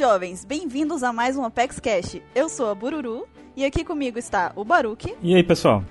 [0.00, 2.22] jovens, bem-vindos a mais um Apex Cash.
[2.34, 5.14] Eu sou a Bururu e aqui comigo está o Baruque.
[5.20, 5.84] E aí, pessoal?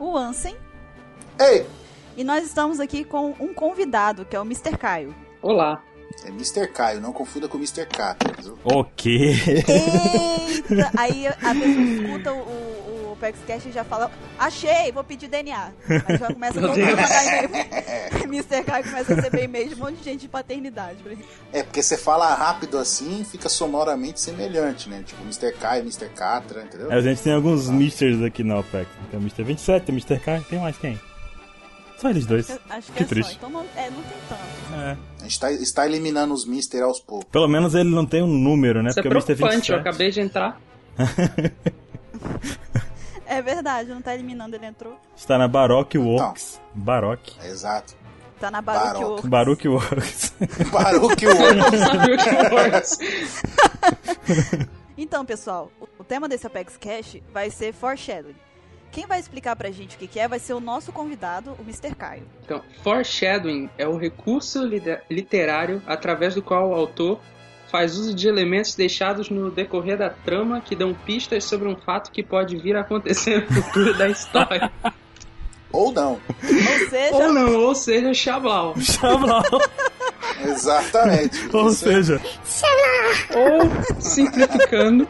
[0.00, 0.56] O Ansem.
[1.38, 1.64] Ei!
[2.16, 4.76] E nós estamos aqui com um convidado, que é o Mr.
[4.76, 5.14] Caio.
[5.40, 5.80] Olá.
[6.24, 6.66] É Mr.
[6.72, 7.86] Caio, não confunda com Mr.
[7.86, 8.16] K.
[8.64, 9.34] O quê?
[9.46, 10.90] Eita!
[10.98, 15.72] Aí a pessoa escuta o, o, o e já fala: Achei, vou pedir DNA.
[16.06, 17.50] Aí já começa a mandar e-mail.
[18.24, 18.64] Mr.
[18.64, 20.98] Caio começa a receber e-mail de um monte de gente de paternidade.
[21.52, 25.02] É, porque você fala rápido assim fica sonoramente semelhante, né?
[25.04, 25.52] Tipo Mr.
[25.52, 26.08] Caio, Mr.
[26.08, 26.92] Catra, entendeu?
[26.92, 28.88] A gente tem alguns Misters aqui na OPEX.
[29.10, 29.42] Tem o Mr.
[29.44, 30.18] 27, tem o Mr.
[30.22, 31.00] K, tem mais quem?
[31.98, 32.50] Só eles dois.
[32.50, 33.30] Eu acho que, Que é triste.
[33.30, 33.36] só.
[33.36, 34.80] Então não, é, não tem tanto.
[34.80, 34.96] É.
[35.20, 37.26] A gente tá, está eliminando os Mister aos poucos.
[37.30, 38.90] Pelo menos ele não tem um número, né?
[38.90, 39.34] Isso é Porque o Mr.
[39.36, 39.72] preocupante, 27.
[39.72, 40.60] eu acabei de entrar.
[43.26, 44.96] É verdade, não tá eliminando, ele entrou.
[45.16, 46.60] Está na Baroque Works.
[46.74, 47.36] Baroque.
[47.44, 47.94] Exato.
[48.40, 49.04] Tá na Baroque.
[49.04, 49.26] Works.
[49.28, 50.34] Baroque Works.
[50.70, 52.98] Baruque o Não sabe o que works.
[54.98, 58.34] Então, pessoal, o- tema desse Apex Cash vai ser foreshadowing.
[58.90, 61.62] Quem vai explicar pra gente o que, que é vai ser o nosso convidado, o
[61.62, 61.94] Mr.
[61.94, 62.26] Caio.
[62.42, 64.62] Então, foreshadowing é o recurso
[65.10, 67.20] literário através do qual o autor
[67.76, 72.10] faz uso de elementos deixados no decorrer da trama que dão pistas sobre um fato
[72.10, 74.72] que pode vir a acontecer no futuro da história.
[75.70, 76.12] Ou não.
[76.12, 78.74] Ou seja, ou não, ou seja, Xablau.
[78.80, 79.42] Xablau.
[80.42, 81.38] Exatamente.
[81.54, 82.22] Ou é- seja,
[83.34, 85.06] Ou, simplificando,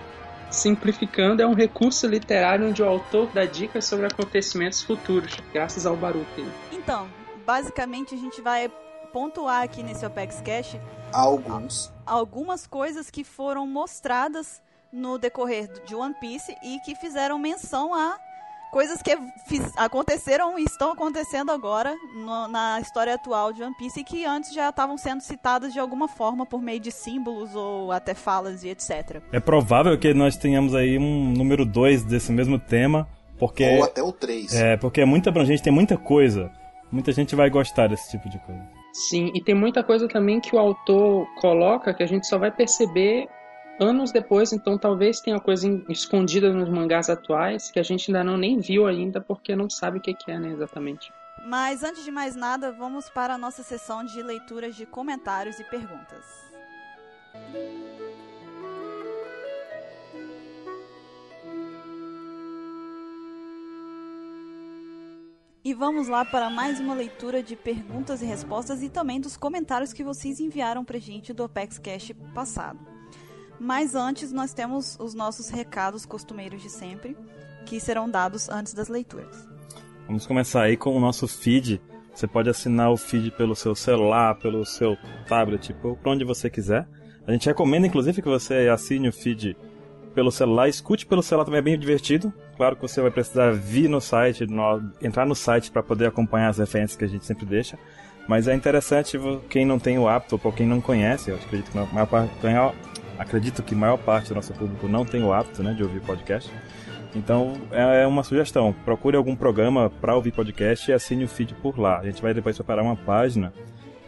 [0.51, 5.95] simplificando, é um recurso literário onde o autor dá dicas sobre acontecimentos futuros, graças ao
[5.95, 6.27] Baruch.
[6.73, 7.07] então,
[7.47, 8.69] basicamente a gente vai
[9.07, 10.77] pontuar aqui nesse Apex Cash
[11.13, 11.93] alguns.
[12.05, 14.61] algumas coisas que foram mostradas
[14.93, 18.19] no decorrer de One Piece e que fizeram menção a
[18.73, 24.01] coisas que fiz- aconteceram e estão acontecendo agora no- na história atual de One Piece
[24.01, 27.91] e que antes já estavam sendo citadas de alguma forma por meio de símbolos ou
[27.93, 29.23] até falas e etc.
[29.33, 33.09] é provável que nós tenhamos aí um número 2 desse mesmo tema.
[33.39, 34.55] Porque Ou até o 3.
[34.55, 36.51] é, porque é muito abrangente, tem muita coisa.
[36.91, 38.63] Muita gente vai gostar desse tipo de coisa.
[38.97, 42.51] Sim, e tem muita coisa também que o autor coloca que a gente só vai
[42.51, 43.29] perceber
[43.79, 48.39] anos depois, então talvez tenha coisa escondida nos mangás atuais que a gente ainda não
[48.39, 51.13] nem viu ainda porque não sabe o que, que é, né, exatamente.
[51.45, 55.65] Mas antes de mais nada, vamos para a nossa sessão de leituras de comentários e
[55.65, 56.25] perguntas.
[65.67, 69.93] E vamos lá para mais uma leitura de perguntas e respostas e também dos comentários
[69.93, 72.79] que vocês enviaram pra gente do Apex Cash passado.
[73.59, 77.17] Mas antes, nós temos os nossos recados costumeiros de sempre,
[77.65, 79.49] que serão dados antes das leituras.
[80.07, 81.83] Vamos começar aí com o nosso feed.
[82.15, 84.97] Você pode assinar o feed pelo seu celular, pelo seu
[85.27, 86.87] tablet, por onde você quiser.
[87.27, 89.57] A gente recomenda, inclusive, que você assine o feed
[90.17, 90.67] pelo celular.
[90.67, 92.33] Escute pelo celular também é bem divertido.
[92.57, 96.49] Claro que você vai precisar vir no site, no- entrar no site para poder acompanhar
[96.49, 97.79] as referências que a gente sempre deixa.
[98.27, 99.19] Mas é interessante
[99.51, 102.33] quem não tem o hábito, ou quem não conhece, eu acredito que a maior parte,
[103.19, 106.01] acredito que a maior parte do nosso público não tem o hábito né, de ouvir
[106.01, 106.51] podcast.
[107.15, 108.75] Então é uma sugestão.
[108.85, 111.99] Procure algum programa para ouvir podcast e assine o feed por lá.
[111.99, 113.53] A gente vai depois preparar uma página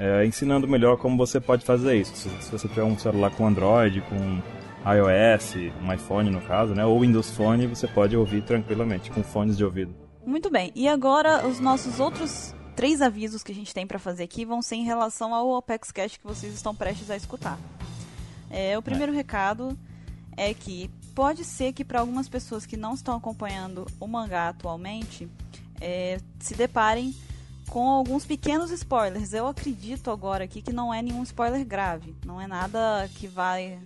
[0.00, 2.16] é, ensinando melhor como você pode fazer isso.
[2.16, 4.40] Se, se você tiver um celular com Android, com
[4.94, 9.56] iOS, um iPhone no caso, né, ou Windows Phone, você pode ouvir tranquilamente com fones
[9.56, 9.94] de ouvido.
[10.24, 10.72] Muito bem.
[10.74, 14.62] E agora os nossos outros três avisos que a gente tem para fazer aqui vão
[14.62, 17.58] ser em relação ao Apex Cash que vocês estão prestes a escutar.
[18.50, 19.76] É, o primeiro recado
[20.36, 25.28] é que pode ser que para algumas pessoas que não estão acompanhando o mangá atualmente
[25.80, 27.14] é, se deparem
[27.68, 29.32] com alguns pequenos spoilers.
[29.32, 33.78] Eu acredito agora aqui que não é nenhum spoiler grave, não é nada que vai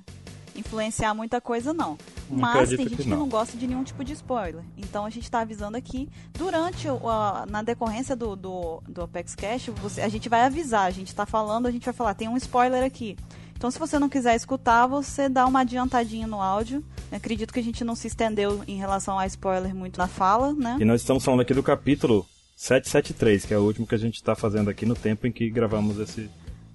[0.56, 1.98] influenciar muita coisa não.
[2.30, 3.18] Não Mas tem que gente que não.
[3.20, 4.62] não gosta de nenhum tipo de spoiler.
[4.76, 9.34] Então a gente está avisando aqui durante o- a, na decorrência do, do, do Apex
[9.34, 12.28] Cash, você, a gente vai avisar, a gente está falando, a gente vai falar, tem
[12.28, 13.16] um spoiler aqui.
[13.56, 16.84] Então se você não quiser escutar, você dá uma adiantadinha no áudio.
[17.12, 20.78] Acredito que a gente não se estendeu em relação a spoiler muito na fala, né?
[20.80, 22.26] E nós estamos falando aqui do capítulo
[22.56, 25.48] 773, que é o último que a gente está fazendo aqui no tempo em que
[25.50, 26.28] gravamos esse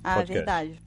[0.03, 0.33] Ah, podcast.
[0.33, 0.79] verdade.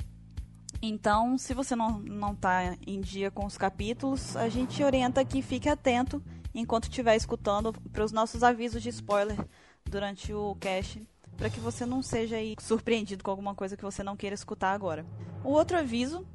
[0.82, 5.42] Então, se você não, não tá em dia com os capítulos, a gente orienta que
[5.42, 6.22] fique atento
[6.54, 9.38] enquanto estiver escutando para os nossos avisos de spoiler
[9.84, 11.06] durante o cast,
[11.36, 15.04] para que você não seja surpreendido com alguma coisa que você não queira escutar agora.
[15.44, 16.26] O outro aviso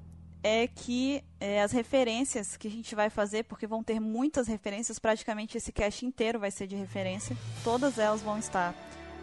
[0.43, 4.99] é que é, as referências que a gente vai fazer, porque vão ter muitas referências,
[4.99, 8.75] praticamente esse cast inteiro vai ser de referência, todas elas vão estar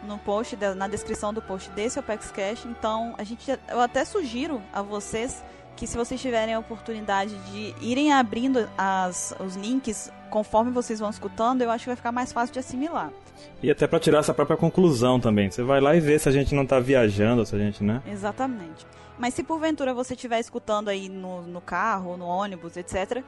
[0.02, 2.66] no post, na descrição do post desse Apex Cash.
[2.66, 5.42] Então, a gente, eu até sugiro a vocês
[5.76, 11.10] que se vocês tiverem a oportunidade de irem abrindo as, os links conforme vocês vão
[11.10, 13.10] escutando, eu acho que vai ficar mais fácil de assimilar.
[13.62, 15.50] E até para tirar essa própria conclusão também.
[15.50, 18.02] Você vai lá e vê se a gente não tá viajando, se a gente, né?
[18.06, 18.86] Exatamente.
[19.18, 23.22] Mas se porventura você estiver escutando aí no, no carro, no ônibus, etc.,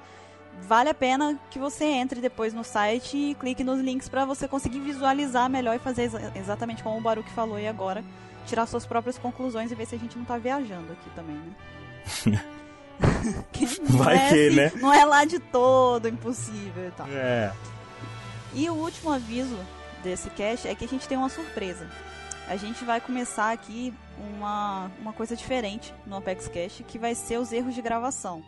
[0.63, 4.49] vale a pena que você entre depois no site e clique nos links para você
[4.49, 8.05] conseguir visualizar melhor e fazer exa exatamente como o Baruch falou aí agora,
[8.47, 11.37] tirar suas próprias conclusões e ver se a gente não tá viajando aqui também,
[12.27, 12.45] né?
[13.85, 14.73] Vai é que, assim, né?
[14.77, 17.07] Não é lá de todo impossível e tal.
[17.09, 17.53] É.
[18.55, 19.59] E o último aviso
[20.03, 21.89] desse cast é que a gente tem uma surpresa.
[22.47, 27.39] A gente vai começar aqui uma, uma coisa diferente no Apex Cash, que vai ser
[27.39, 28.45] os erros de gravação.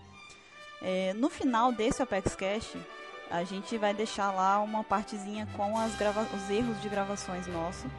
[0.89, 2.77] É, no final desse Apex Cash,
[3.29, 7.91] a gente vai deixar lá uma partezinha com as grava os erros de gravações nossos.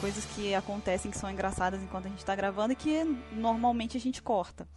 [0.00, 3.02] Coisas que acontecem que são engraçadas enquanto a gente está gravando e que
[3.32, 4.68] normalmente a gente corta.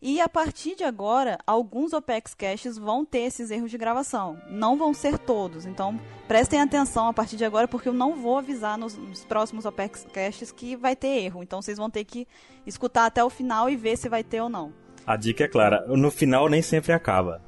[0.00, 4.40] E a partir de agora, alguns OPEX caches vão ter esses erros de gravação.
[4.48, 5.66] Não vão ser todos.
[5.66, 9.64] Então, prestem atenção a partir de agora, porque eu não vou avisar nos, nos próximos
[9.64, 11.42] OPEX caches que vai ter erro.
[11.42, 12.28] Então, vocês vão ter que
[12.64, 14.72] escutar até o final e ver se vai ter ou não.
[15.08, 17.40] A dica é clara: no final nem sempre acaba.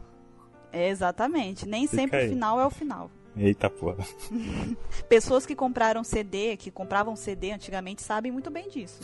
[0.73, 1.69] É, exatamente.
[1.69, 2.27] Nem Fica sempre aí.
[2.27, 3.11] o final é o final.
[3.37, 4.05] Eita porra.
[5.09, 9.01] Pessoas que compraram CD, que compravam CD antigamente, sabem muito bem disso.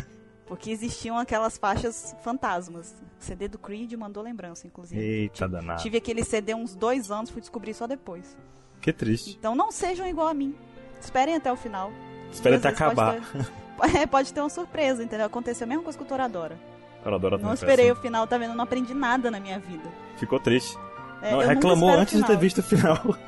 [0.46, 2.94] Porque existiam aquelas faixas fantasmas.
[3.18, 4.98] CD do Creed mandou lembrança, inclusive.
[5.00, 5.82] Eita danado.
[5.82, 8.36] Tive aquele CD uns dois anos, fui descobrir só depois.
[8.80, 9.36] Que triste.
[9.38, 10.54] Então não sejam igual a mim.
[11.00, 11.92] Esperem até o final.
[12.32, 13.32] Espera Às até vezes pode acabar.
[13.32, 13.68] ter-
[14.02, 15.26] É, pode ter uma surpresa, entendeu?
[15.26, 16.58] Aconteceu a mesma coisa com o Toradora.
[17.02, 18.54] Toradora Não também esperei foi o final, tá vendo?
[18.54, 19.88] Não aprendi nada na minha vida.
[19.88, 20.18] assim.
[20.18, 20.76] Ficou triste.
[21.22, 22.98] É, Não, reclamou antes de ter visto o final.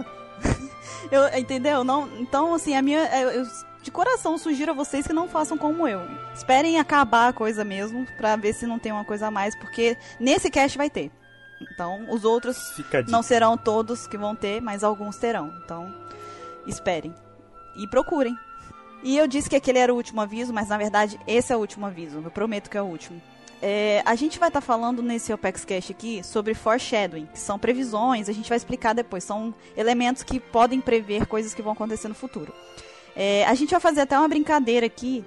[1.11, 1.83] Eu, entendeu?
[1.83, 3.01] Não, então, assim, a minha.
[3.21, 3.47] Eu, eu
[3.83, 6.03] de coração sugiro a vocês que não façam como eu.
[6.35, 9.97] Esperem acabar a coisa mesmo, pra ver se não tem uma coisa a mais, porque
[10.21, 11.11] nesse cast vai ter.
[11.61, 12.57] Então, os outros
[13.09, 15.53] não serão todos que vão ter, mas alguns terão.
[15.65, 15.93] Então,
[16.67, 17.15] esperem.
[17.77, 18.37] E procurem.
[19.03, 21.61] E eu disse que aquele era o último aviso, mas na verdade esse é o
[21.61, 22.21] último aviso.
[22.23, 23.21] Eu prometo que é o último.
[23.63, 28.29] É, a gente vai estar falando nesse Opex Cash aqui sobre foreshadowing, que são previsões,
[28.29, 29.23] a gente vai explicar depois.
[29.23, 32.55] São elementos que podem prever coisas que vão acontecer no futuro.
[33.15, 35.25] É, a gente vai fazer até uma brincadeira aqui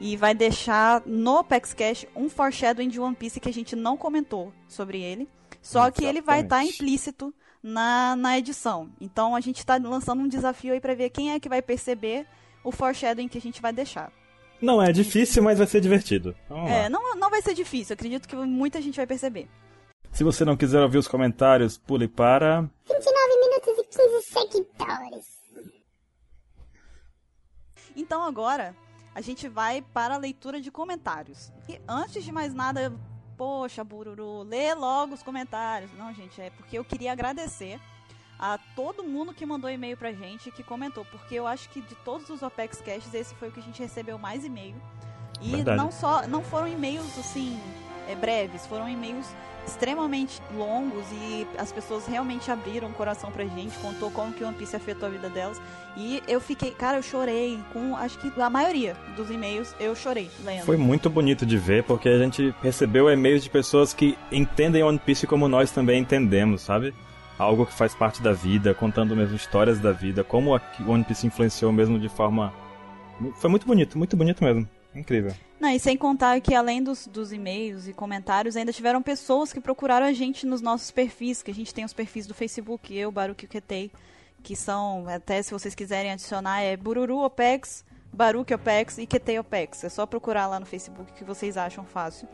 [0.00, 3.96] e vai deixar no Opex Cash um foreshadowing de One Piece que a gente não
[3.96, 5.28] comentou sobre ele.
[5.62, 6.74] Só que ele vai estar Exatamente.
[6.74, 8.90] implícito na, na edição.
[9.00, 12.26] Então a gente está lançando um desafio aí para ver quem é que vai perceber
[12.62, 14.12] o foreshadowing que a gente vai deixar.
[14.60, 16.34] Não é difícil, mas vai ser divertido.
[16.48, 16.76] Vamos lá.
[16.76, 19.48] É, não, não vai ser difícil, acredito que muita gente vai perceber.
[20.12, 22.62] Se você não quiser ouvir os comentários, pule para.
[22.88, 25.36] 29 minutos e 15 seguidores.
[27.94, 28.74] Então agora
[29.14, 31.50] a gente vai para a leitura de comentários.
[31.68, 32.92] E antes de mais nada,
[33.36, 35.90] poxa, Bururu, lê logo os comentários.
[35.94, 37.80] Não, gente, é porque eu queria agradecer
[38.38, 41.80] a todo mundo que mandou e-mail pra gente e que comentou, porque eu acho que
[41.80, 44.76] de todos os Opex Casts, esse foi o que a gente recebeu mais e-mail.
[45.40, 45.76] E Verdade.
[45.76, 47.60] não só não foram e-mails assim
[48.08, 49.26] é, breves, foram e-mails
[49.66, 54.46] extremamente longos e as pessoas realmente abriram o coração pra gente, contou como que o
[54.46, 55.60] One Piece afetou a vida delas.
[55.96, 60.30] E eu fiquei, cara, eu chorei com, acho que a maioria dos e-mails eu chorei
[60.44, 60.64] lendo.
[60.64, 64.98] Foi muito bonito de ver, porque a gente recebeu e-mails de pessoas que entendem One
[64.98, 66.94] Piece como nós também entendemos, sabe?
[67.38, 71.26] Algo que faz parte da vida, contando mesmo histórias da vida, como a One Piece
[71.26, 72.52] influenciou mesmo de forma.
[73.36, 74.68] Foi muito bonito, muito bonito mesmo.
[74.94, 75.34] Incrível.
[75.60, 79.60] Não, e sem contar que além dos, dos e-mails e comentários, ainda tiveram pessoas que
[79.60, 83.12] procuraram a gente nos nossos perfis, que a gente tem os perfis do Facebook, eu,
[83.12, 83.90] Baruque Ketei,
[84.42, 89.84] que são, até se vocês quiserem adicionar, é Bururu Opex, Baruque Opex e Ketei Opex.
[89.84, 92.28] É só procurar lá no Facebook que vocês acham fácil.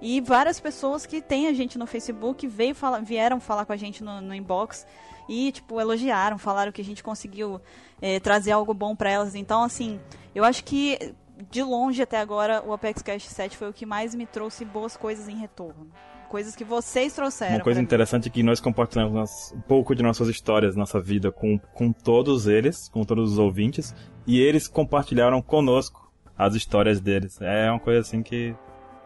[0.00, 3.76] E várias pessoas que têm a gente no Facebook veio fala- vieram falar com a
[3.76, 4.86] gente no, no inbox
[5.28, 7.60] e, tipo, elogiaram, falaram que a gente conseguiu
[8.02, 9.34] eh, trazer algo bom pra elas.
[9.34, 9.98] Então, assim,
[10.34, 11.14] eu acho que
[11.50, 14.96] de longe até agora o Apex Cash 7 foi o que mais me trouxe boas
[14.96, 15.88] coisas em retorno.
[16.28, 17.54] Coisas que vocês trouxeram.
[17.56, 17.84] Uma coisa mim.
[17.84, 22.46] interessante é que nós compartilhamos um pouco de nossas histórias, nossa vida com, com todos
[22.46, 23.94] eles, com todos os ouvintes,
[24.26, 27.40] e eles compartilharam conosco as histórias deles.
[27.40, 28.54] É uma coisa assim que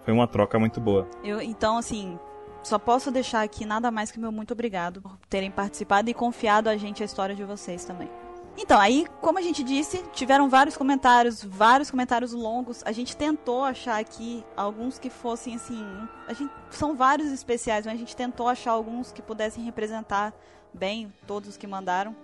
[0.08, 1.06] foi uma troca muito boa.
[1.22, 2.18] Eu, então, assim,
[2.62, 6.70] só posso deixar aqui nada mais que meu muito obrigado por terem participado e confiado
[6.70, 8.08] a gente a história de vocês também.
[8.56, 12.82] Então, aí, como a gente disse, tiveram vários comentários, vários comentários longos.
[12.86, 15.84] A gente tentou achar aqui alguns que fossem assim.
[16.26, 20.32] A gente, são vários especiais, mas a gente tentou achar alguns que pudessem representar
[20.72, 22.16] bem todos os que mandaram.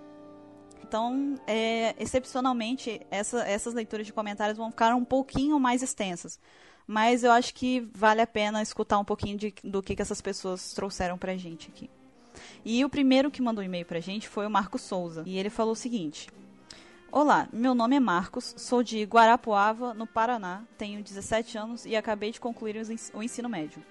[0.81, 6.39] Então, é, excepcionalmente, essa- essas leituras de comentários vão ficar um pouquinho mais extensas.
[6.87, 10.21] Mas eu acho que vale a pena escutar um pouquinho de, do que, que essas
[10.21, 11.89] pessoas trouxeram pra gente aqui.
[12.63, 15.23] E o primeiro que mandou um e-mail pra gente foi o Marcos Souza.
[15.25, 16.29] E ele falou o seguinte:
[17.11, 22.31] Olá, meu nome é Marcos, sou de Guarapuava, no Paraná, tenho 17 anos e acabei
[22.31, 22.75] de concluir
[23.13, 23.81] o ensino médio.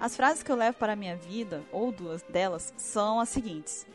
[0.00, 3.86] As frases que eu levo para a minha vida, ou duas delas, são as seguintes: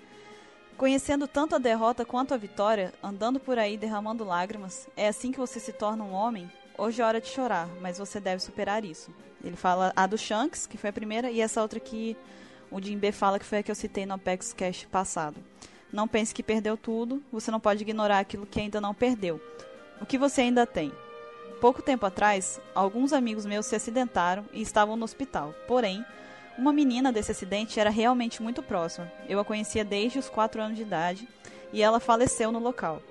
[0.78, 5.40] Conhecendo tanto a derrota quanto a vitória, andando por aí derramando lágrimas, é assim que
[5.40, 6.50] você se torna um homem?
[6.80, 9.10] Hoje é hora de chorar, mas você deve superar isso.
[9.44, 12.16] Ele fala a do Shanks, que foi a primeira, e essa outra que
[12.70, 15.44] o Jim B fala que foi a que eu citei no Apex Cash passado.
[15.92, 19.42] Não pense que perdeu tudo, você não pode ignorar aquilo que ainda não perdeu.
[20.00, 20.92] O que você ainda tem?
[21.60, 25.56] Pouco tempo atrás, alguns amigos meus se acidentaram e estavam no hospital.
[25.68, 26.06] Porém,
[26.60, 29.12] uma menina desse acidente era realmente muito próxima.
[29.28, 31.28] Eu a conhecia desde os 4 anos de idade
[31.74, 33.02] e ela faleceu no local.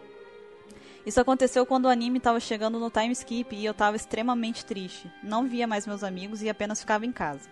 [1.07, 5.09] Isso aconteceu quando o anime estava chegando no time skip e eu estava extremamente triste.
[5.23, 7.49] Não via mais meus amigos e apenas ficava em casa.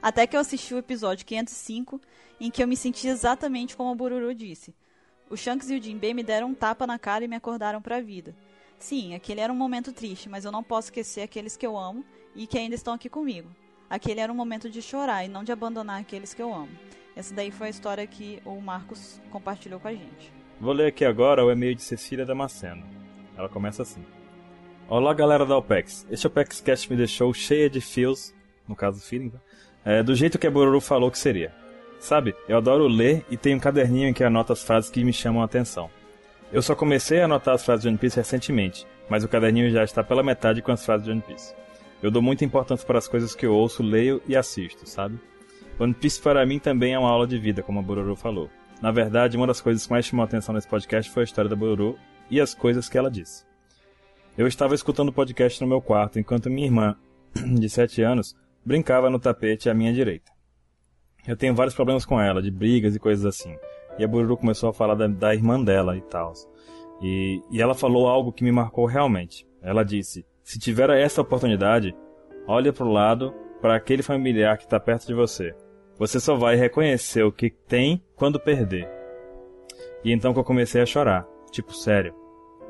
[0.00, 2.00] Até que eu assisti o episódio 505,
[2.40, 4.72] em que eu me senti exatamente como o Bururu disse.
[5.28, 7.96] O Shanks e o Jinbei me deram um tapa na cara e me acordaram para
[7.96, 8.32] a vida.
[8.78, 12.04] Sim, aquele era um momento triste, mas eu não posso esquecer aqueles que eu amo
[12.32, 13.50] e que ainda estão aqui comigo.
[13.90, 16.70] Aquele era um momento de chorar e não de abandonar aqueles que eu amo.
[17.16, 20.43] Essa daí foi a história que o Marcos compartilhou com a gente.
[20.60, 22.84] Vou ler aqui agora o e-mail de Cecília Damasceno.
[23.36, 24.04] Ela começa assim.
[24.88, 26.06] Olá, galera da OPEX.
[26.10, 28.32] Este OPEX Cast me deixou cheia de fios,
[28.68, 29.38] no caso feeling, tá?
[29.84, 31.52] é, do jeito que a Bororo falou que seria.
[31.98, 35.12] Sabe, eu adoro ler e tenho um caderninho em que anoto as frases que me
[35.12, 35.90] chamam a atenção.
[36.52, 39.82] Eu só comecei a anotar as frases de One Piece recentemente, mas o caderninho já
[39.82, 41.54] está pela metade com as frases de One Piece.
[42.02, 45.18] Eu dou muita importância para as coisas que eu ouço, leio e assisto, sabe?
[45.78, 48.48] One Piece para mim também é uma aula de vida, como a Bororo falou.
[48.84, 51.48] Na verdade, uma das coisas que mais chamou a atenção nesse podcast foi a história
[51.48, 51.98] da Bororo
[52.30, 53.46] e as coisas que ela disse.
[54.36, 56.94] Eu estava escutando o podcast no meu quarto enquanto minha irmã,
[57.34, 60.30] de 7 anos, brincava no tapete à minha direita.
[61.26, 63.56] Eu tenho vários problemas com ela, de brigas e coisas assim.
[63.98, 66.34] E a Bururu começou a falar da, da irmã dela e tal.
[67.00, 69.48] E, e ela falou algo que me marcou realmente.
[69.62, 71.96] Ela disse: Se tiver essa oportunidade,
[72.46, 75.56] olhe para o lado, para aquele familiar que está perto de você.
[75.98, 78.88] Você só vai reconhecer o que tem quando perder.
[80.04, 81.26] E então que eu comecei a chorar.
[81.50, 82.14] Tipo, sério.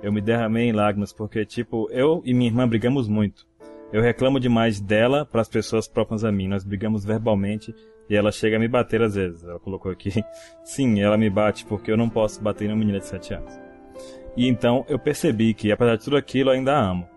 [0.03, 3.47] Eu me derramei em lágrimas porque, tipo, eu e minha irmã brigamos muito.
[3.91, 6.49] Eu reclamo demais dela para as pessoas próximas a mim.
[6.49, 7.75] Nós brigamos verbalmente
[8.11, 9.43] e ela chega a me bater às vezes.
[9.43, 10.11] Ela colocou aqui.
[10.63, 13.59] Sim, ela me bate porque eu não posso bater em uma menina de 7 anos.
[14.37, 17.09] E então eu percebi que, apesar de tudo aquilo, eu ainda a amo.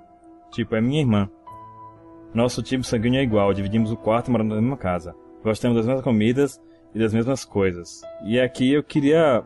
[0.52, 1.30] Tipo, é minha irmã.
[2.34, 5.16] Nosso tipo sanguíneo é igual, dividimos o quarto morando na mesma casa.
[5.44, 6.62] Gostamos das mesmas comidas
[6.94, 8.02] e das mesmas coisas.
[8.24, 9.44] E aqui eu queria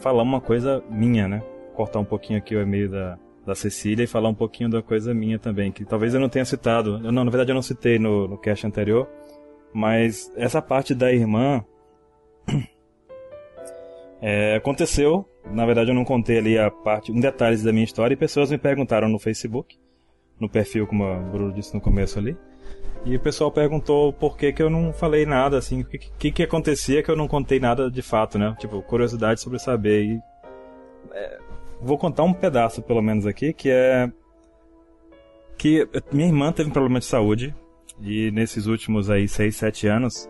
[0.00, 1.42] falar uma coisa minha, né?
[1.74, 5.14] Cortar um pouquinho aqui o e-mail da, da Cecília e falar um pouquinho da coisa
[5.14, 7.00] minha também, que talvez eu não tenha citado.
[7.04, 9.08] Eu, não, na verdade eu não citei no, no cast anterior,
[9.72, 11.64] mas essa parte da irmã
[14.20, 15.28] é, aconteceu.
[15.50, 18.50] Na verdade, eu não contei ali a parte, um detalhes da minha história e pessoas
[18.50, 19.78] me perguntaram no Facebook,
[20.38, 22.36] no perfil, como a Bruno disse no começo ali.
[23.04, 26.32] E o pessoal perguntou por que, que eu não falei nada, assim, o que, que,
[26.32, 28.54] que acontecia que eu não contei nada de fato, né?
[28.58, 30.04] Tipo, curiosidade sobre saber.
[30.04, 30.20] E,
[31.12, 31.38] é,
[31.80, 34.10] vou contar um pedaço, pelo menos aqui, que é.
[35.56, 37.54] Que minha irmã teve um problema de saúde,
[38.00, 40.28] e nesses últimos aí 6, 7 anos,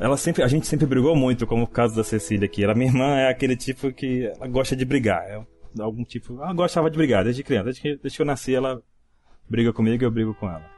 [0.00, 2.64] ela sempre, a gente sempre brigou muito, como o caso da Cecília aqui.
[2.64, 5.22] Ela, minha irmã é aquele tipo que ela gosta de brigar.
[5.24, 5.42] É
[5.80, 8.82] algum tipo, ela gostava de brigar desde criança, desde que, desde que eu nasci ela
[9.48, 10.71] briga comigo e eu brigo com ela.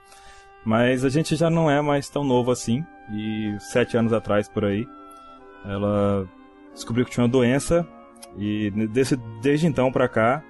[0.64, 2.84] Mas a gente já não é mais tão novo assim.
[3.12, 4.86] E sete anos atrás por aí,
[5.64, 6.26] ela
[6.72, 7.86] descobriu que tinha uma doença
[8.38, 10.42] e desse, desde então para cá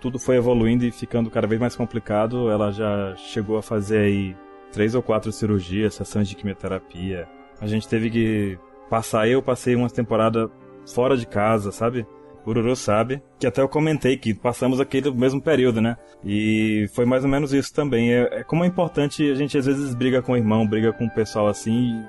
[0.00, 2.50] tudo foi evoluindo e ficando cada vez mais complicado.
[2.50, 4.36] Ela já chegou a fazer aí
[4.72, 7.28] três ou quatro cirurgias, sessões de quimioterapia.
[7.60, 8.58] A gente teve que
[8.90, 10.50] passar, eu passei uma temporada
[10.92, 12.04] fora de casa, sabe?
[12.44, 15.96] Bururu sabe, que até eu comentei que passamos aquele mesmo período, né?
[16.24, 18.12] E foi mais ou menos isso também.
[18.12, 21.06] É, é como é importante, a gente às vezes briga com o irmão, briga com
[21.06, 22.04] o pessoal assim,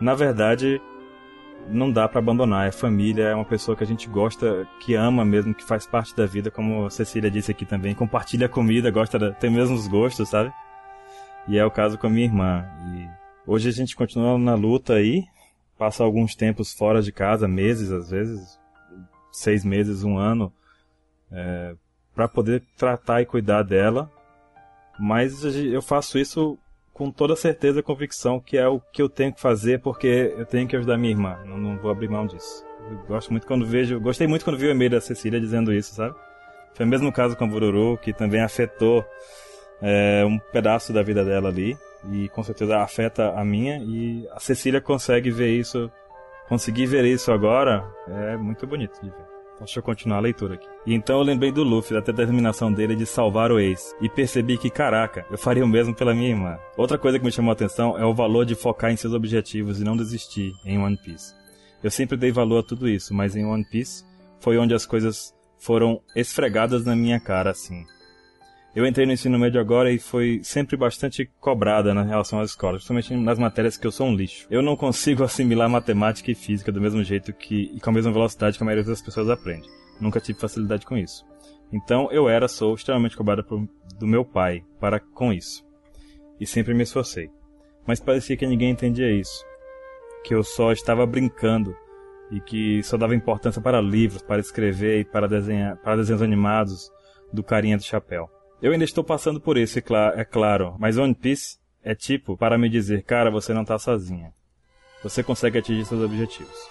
[0.00, 0.80] e na verdade
[1.68, 2.68] não dá para abandonar.
[2.68, 6.14] É família, é uma pessoa que a gente gosta, que ama mesmo, que faz parte
[6.16, 10.28] da vida, como a Cecília disse aqui também, compartilha comida, gosta de ter mesmos gostos,
[10.28, 10.52] sabe?
[11.48, 12.64] E é o caso com a minha irmã.
[12.94, 13.08] E
[13.46, 15.24] hoje a gente continua na luta aí,
[15.78, 18.59] passa alguns tempos fora de casa, meses às vezes,
[19.32, 20.52] seis meses, um ano,
[21.30, 21.74] é,
[22.14, 24.10] para poder tratar e cuidar dela.
[24.98, 26.58] Mas eu faço isso
[26.92, 30.44] com toda certeza e convicção que é o que eu tenho que fazer porque eu
[30.44, 31.38] tenho que ajudar minha irmã.
[31.46, 32.64] Não, não vou abrir mão disso.
[32.90, 35.94] Eu gosto muito quando vejo, gostei muito quando vi o e-mail da Cecília dizendo isso,
[35.94, 36.14] sabe?
[36.74, 39.04] Foi o mesmo caso com o Bururu, que também afetou
[39.82, 41.76] é um pedaço da vida dela ali
[42.12, 45.90] e com certeza afeta a minha e a Cecília consegue ver isso,
[46.50, 49.30] conseguir ver isso agora é muito bonito de ver.
[49.54, 50.66] Então, deixa eu continuar a leitura aqui.
[50.84, 53.94] E então eu lembrei do Luffy, da determinação dele de salvar o ex.
[54.00, 56.58] E percebi que, caraca, eu faria o mesmo pela minha irmã.
[56.76, 59.80] Outra coisa que me chamou a atenção é o valor de focar em seus objetivos
[59.80, 61.34] e não desistir em One Piece.
[61.84, 64.04] Eu sempre dei valor a tudo isso, mas em One Piece
[64.40, 67.84] foi onde as coisas foram esfregadas na minha cara, assim.
[68.74, 72.84] Eu entrei no ensino médio agora e foi sempre bastante cobrada na relação às escolas,
[72.84, 74.46] principalmente nas matérias que eu sou um lixo.
[74.48, 78.12] Eu não consigo assimilar matemática e física do mesmo jeito que e com a mesma
[78.12, 79.68] velocidade que a maioria das pessoas aprende.
[80.00, 81.26] Nunca tive facilidade com isso.
[81.72, 85.66] Então eu era, sou extremamente cobrada por, do meu pai para com isso.
[86.38, 87.28] E sempre me esforcei.
[87.84, 89.44] Mas parecia que ninguém entendia isso.
[90.24, 91.74] Que eu só estava brincando
[92.30, 96.88] e que só dava importância para livros, para escrever e para desenhar, para desenhos animados
[97.32, 98.30] do carinha do chapéu.
[98.62, 102.68] Eu ainda estou passando por isso, é claro, mas One Piece é tipo para me
[102.68, 104.32] dizer, cara, você não está sozinha.
[105.02, 106.68] Você consegue atingir seus objetivos.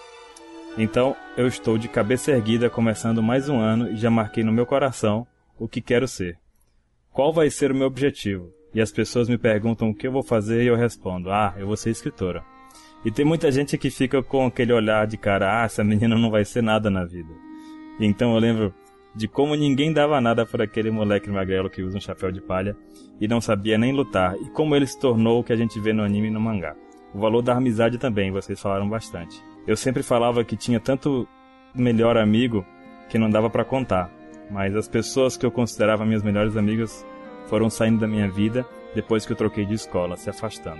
[0.78, 4.68] Então, eu estou de cabeça erguida começando mais um ano e já marquei no meu
[4.68, 5.26] coração
[5.58, 6.38] o que quero ser.
[7.12, 8.54] Qual vai ser o meu objetivo?
[8.72, 11.66] E as pessoas me perguntam o que eu vou fazer e eu respondo: "Ah, eu
[11.66, 12.44] vou ser escritora".
[13.04, 16.30] E tem muita gente que fica com aquele olhar de cara: "Ah, essa menina não
[16.30, 17.34] vai ser nada na vida".
[18.00, 18.74] Então eu lembro
[19.20, 22.74] de como ninguém dava nada por aquele moleque magrelo que usa um chapéu de palha
[23.20, 25.92] e não sabia nem lutar, e como ele se tornou o que a gente vê
[25.92, 26.74] no anime e no mangá.
[27.14, 29.44] O valor da amizade também, vocês falaram bastante.
[29.68, 31.28] Eu sempre falava que tinha tanto
[31.76, 32.66] melhor amigo
[33.10, 34.10] que não dava para contar,
[34.50, 37.06] mas as pessoas que eu considerava minhas melhores amigas
[37.48, 40.80] foram saindo da minha vida depois que eu troquei de escola, se afastando.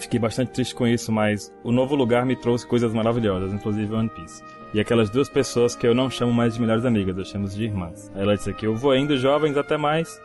[0.00, 4.08] Fiquei bastante triste com isso, mas o novo lugar me trouxe coisas maravilhosas, inclusive One
[4.08, 4.42] Piece.
[4.72, 7.64] E aquelas duas pessoas que eu não chamo mais de melhores amigas, eu chamo de
[7.64, 8.12] irmãs.
[8.14, 10.20] Ela disse aqui, eu vou indo jovens até mais.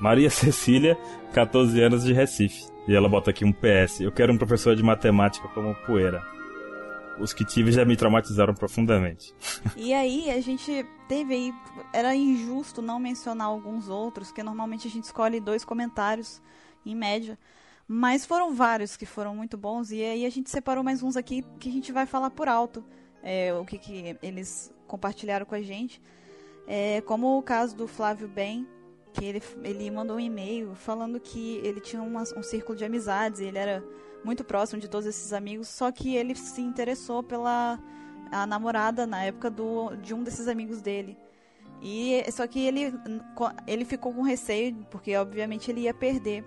[0.00, 0.98] Maria Cecília,
[1.34, 2.70] 14 anos de Recife.
[2.88, 4.00] E ela bota aqui um PS.
[4.00, 6.22] Eu quero um professor de matemática como poeira.
[7.20, 9.34] Os que tive já me traumatizaram profundamente.
[9.76, 11.54] E aí a gente teve aí.
[11.92, 16.40] Era injusto não mencionar alguns outros, porque normalmente a gente escolhe dois comentários
[16.84, 17.38] em média.
[17.86, 19.92] Mas foram vários que foram muito bons.
[19.92, 22.82] E aí a gente separou mais uns aqui que a gente vai falar por alto
[23.22, 26.02] é, o que, que eles compartilharam com a gente.
[26.66, 28.66] É, como o caso do Flávio Ben,
[29.12, 33.40] que ele, ele mandou um e-mail falando que ele tinha uma, um círculo de amizades,
[33.40, 33.84] ele era
[34.24, 37.78] muito próximo de todos esses amigos, só que ele se interessou pela
[38.30, 41.18] a namorada na época do, de um desses amigos dele.
[41.82, 42.94] E só que ele,
[43.66, 46.44] ele ficou com receio, porque obviamente ele ia perder,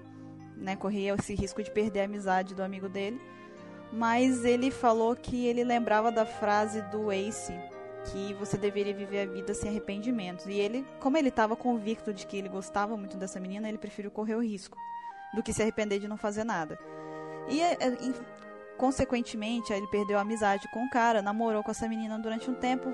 [0.55, 0.75] né?
[0.75, 3.21] Corria esse risco de perder a amizade do amigo dele
[3.95, 7.53] mas ele falou que ele lembrava da frase do Ace,
[8.11, 10.45] que você deveria viver a vida sem arrependimentos.
[10.47, 14.11] E ele, como ele estava convicto de que ele gostava muito dessa menina, ele preferiu
[14.11, 14.77] correr o risco
[15.33, 16.77] do que se arrepender de não fazer nada.
[17.47, 17.97] E, é, é,
[18.77, 22.93] consequentemente, ele perdeu a amizade com o cara, namorou com essa menina durante um tempo.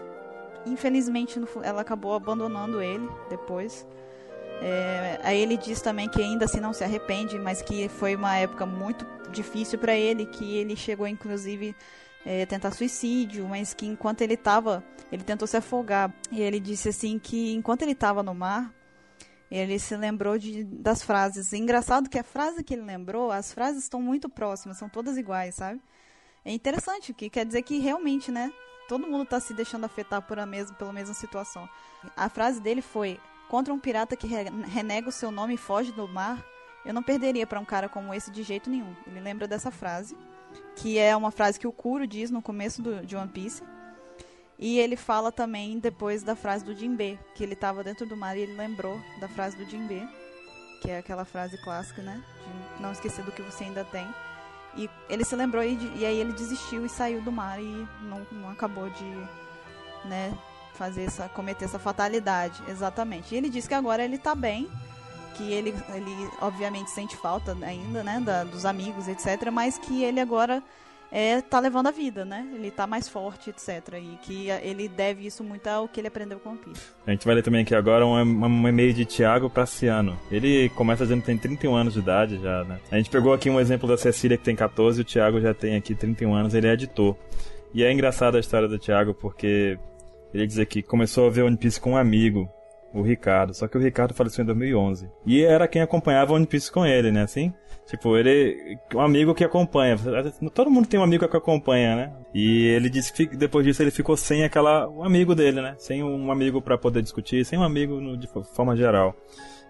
[0.67, 3.87] Infelizmente, ela acabou abandonando ele depois.
[4.61, 8.35] É, aí ele diz também que ainda assim não se arrepende, mas que foi uma
[8.37, 11.75] época muito difícil para ele, que ele chegou inclusive
[12.25, 16.13] é, tentar suicídio, mas que enquanto ele estava, ele tentou se afogar.
[16.31, 18.73] E ele disse assim que enquanto ele estava no mar,
[19.49, 21.51] ele se lembrou de, das frases.
[21.53, 25.55] engraçado que a frase que ele lembrou, as frases estão muito próximas, são todas iguais,
[25.55, 25.81] sabe?
[26.45, 28.51] É interessante, que quer dizer que realmente, né?
[28.87, 31.69] Todo mundo está se deixando afetar por a mesma, pela mesma situação.
[32.15, 36.07] A frase dele foi: Contra um pirata que renega o seu nome e foge do
[36.07, 36.43] mar,
[36.85, 38.95] eu não perderia para um cara como esse de jeito nenhum.
[39.05, 40.17] Ele lembra dessa frase,
[40.75, 43.63] que é uma frase que o Kuro diz no começo do, de One Piece.
[44.57, 48.37] E ele fala também depois da frase do Jinbe, que ele estava dentro do mar
[48.37, 50.07] e ele lembrou da frase do Jinbe,
[50.81, 52.23] que é aquela frase clássica, né?
[52.75, 54.07] De não esquecer do que você ainda tem.
[54.75, 58.25] E ele se lembrou e, e aí ele desistiu e saiu do mar e não,
[58.31, 59.27] não acabou de,
[60.05, 60.37] né,
[60.73, 63.33] fazer essa, cometer essa fatalidade, exatamente.
[63.33, 64.69] E ele diz que agora ele tá bem,
[65.31, 70.19] que ele, ele obviamente sente falta ainda, né, da, dos amigos, etc, mas que ele
[70.19, 70.63] agora
[71.11, 72.47] é, tá levando a vida, né?
[72.53, 73.97] Ele tá mais forte, etc.
[74.01, 76.81] E que ele deve isso muito ao que ele aprendeu com o Piece.
[77.05, 80.17] A gente vai ler também aqui agora um, um e-mail de Tiago Praciano.
[80.31, 82.79] Ele começa dizendo que tem 31 anos de idade já, né?
[82.89, 85.75] A gente pegou aqui um exemplo da Cecília que tem 14, o Tiago já tem
[85.75, 87.17] aqui 31 anos, ele é editor.
[87.73, 89.77] E é engraçada a história do Thiago porque
[90.33, 92.49] ele diz aqui, começou a ver One Piece com um amigo,
[92.93, 93.53] o Ricardo.
[93.53, 95.09] Só que o Ricardo faleceu em 2011.
[95.25, 97.23] E era quem acompanhava One Piece com ele, né?
[97.23, 97.53] Assim?
[97.87, 98.77] Tipo, ele.
[98.93, 99.97] Um amigo que acompanha.
[100.53, 102.13] Todo mundo tem um amigo que acompanha, né?
[102.33, 104.87] E ele disse que depois disso ele ficou sem aquela.
[104.89, 105.75] um amigo dele, né?
[105.77, 109.15] Sem um amigo para poder discutir, sem um amigo no, de forma geral.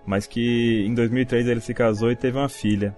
[0.05, 2.95] mas que em 2003 ele se casou e teve uma filha.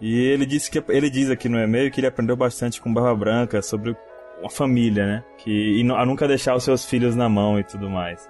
[0.00, 3.14] E ele disse que ele diz aqui no e-mail que ele aprendeu bastante com Barba
[3.14, 3.96] Branca sobre
[4.40, 5.24] uma família, né?
[5.38, 8.28] Que e a nunca deixar os seus filhos na mão e tudo mais.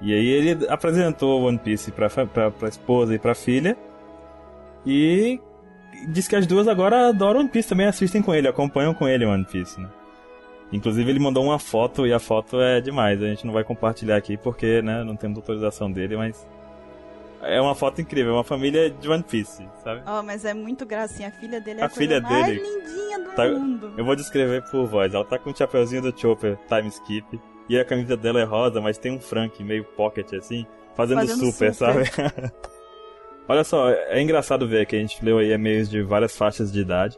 [0.00, 3.76] E aí ele apresentou One Piece pra, pra, pra esposa e pra filha.
[4.86, 5.38] E
[6.08, 9.24] diz que as duas agora adoram One Piece, também assistem com ele, acompanham com ele
[9.26, 9.88] One Piece, né?
[10.72, 13.20] Inclusive ele mandou uma foto e a foto é demais.
[13.22, 16.46] A gente não vai compartilhar aqui porque, né, não temos autorização dele, mas
[17.42, 20.02] é uma foto incrível, é uma família de One Piece, sabe?
[20.06, 21.28] Oh, mas é muito gracinha.
[21.28, 23.92] A filha dele é A a, filha mais dele lindinha do tá- mundo.
[23.98, 25.12] Eu vou descrever por voz.
[25.12, 27.40] Ela tá com o chapeuzinho do Chopper Time Skip.
[27.70, 31.52] E a camisa dela é rosa, mas tem um Frank meio pocket assim, fazendo, Fazendo
[31.52, 32.04] super, super.
[32.04, 32.52] sabe?
[33.46, 36.80] Olha só, é engraçado ver que a gente leu aí e-mails de várias faixas de
[36.80, 37.16] idade.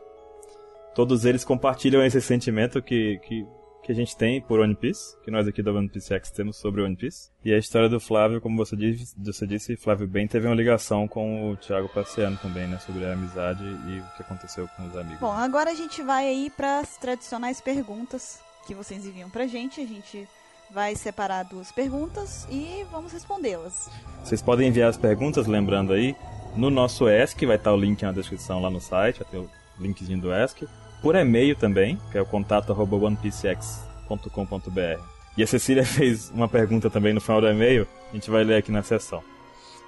[0.95, 3.47] Todos eles compartilham esse sentimento que, que,
[3.83, 6.59] que a gente tem por One Piece, que nós aqui da One Piece X temos
[6.59, 7.31] sobre One Piece.
[7.43, 11.09] E a história do Flávio, como você disse, você disse Flávio bem, teve uma ligação
[11.09, 12.79] com o Thiago Passeano também, né?
[12.79, 15.19] Sobre a amizade e o que aconteceu com os amigos.
[15.19, 19.81] Bom, agora a gente vai aí para as tradicionais perguntas que vocês enviam pra gente.
[19.81, 20.29] A gente
[20.73, 23.91] vai separar duas perguntas e vamos respondê-las.
[24.25, 26.17] Vocês podem enviar as perguntas, lembrando aí,
[26.57, 29.51] no nosso ESC, vai estar o link na descrição lá no site, vai ter o
[29.79, 30.67] linkzinho do ESC.
[31.03, 35.03] Por e-mail também, que é o contato arroba onepiecex.com.br.
[35.37, 38.57] E a Cecília fez uma pergunta também no final do e-mail, a gente vai ler
[38.57, 39.23] aqui na sessão.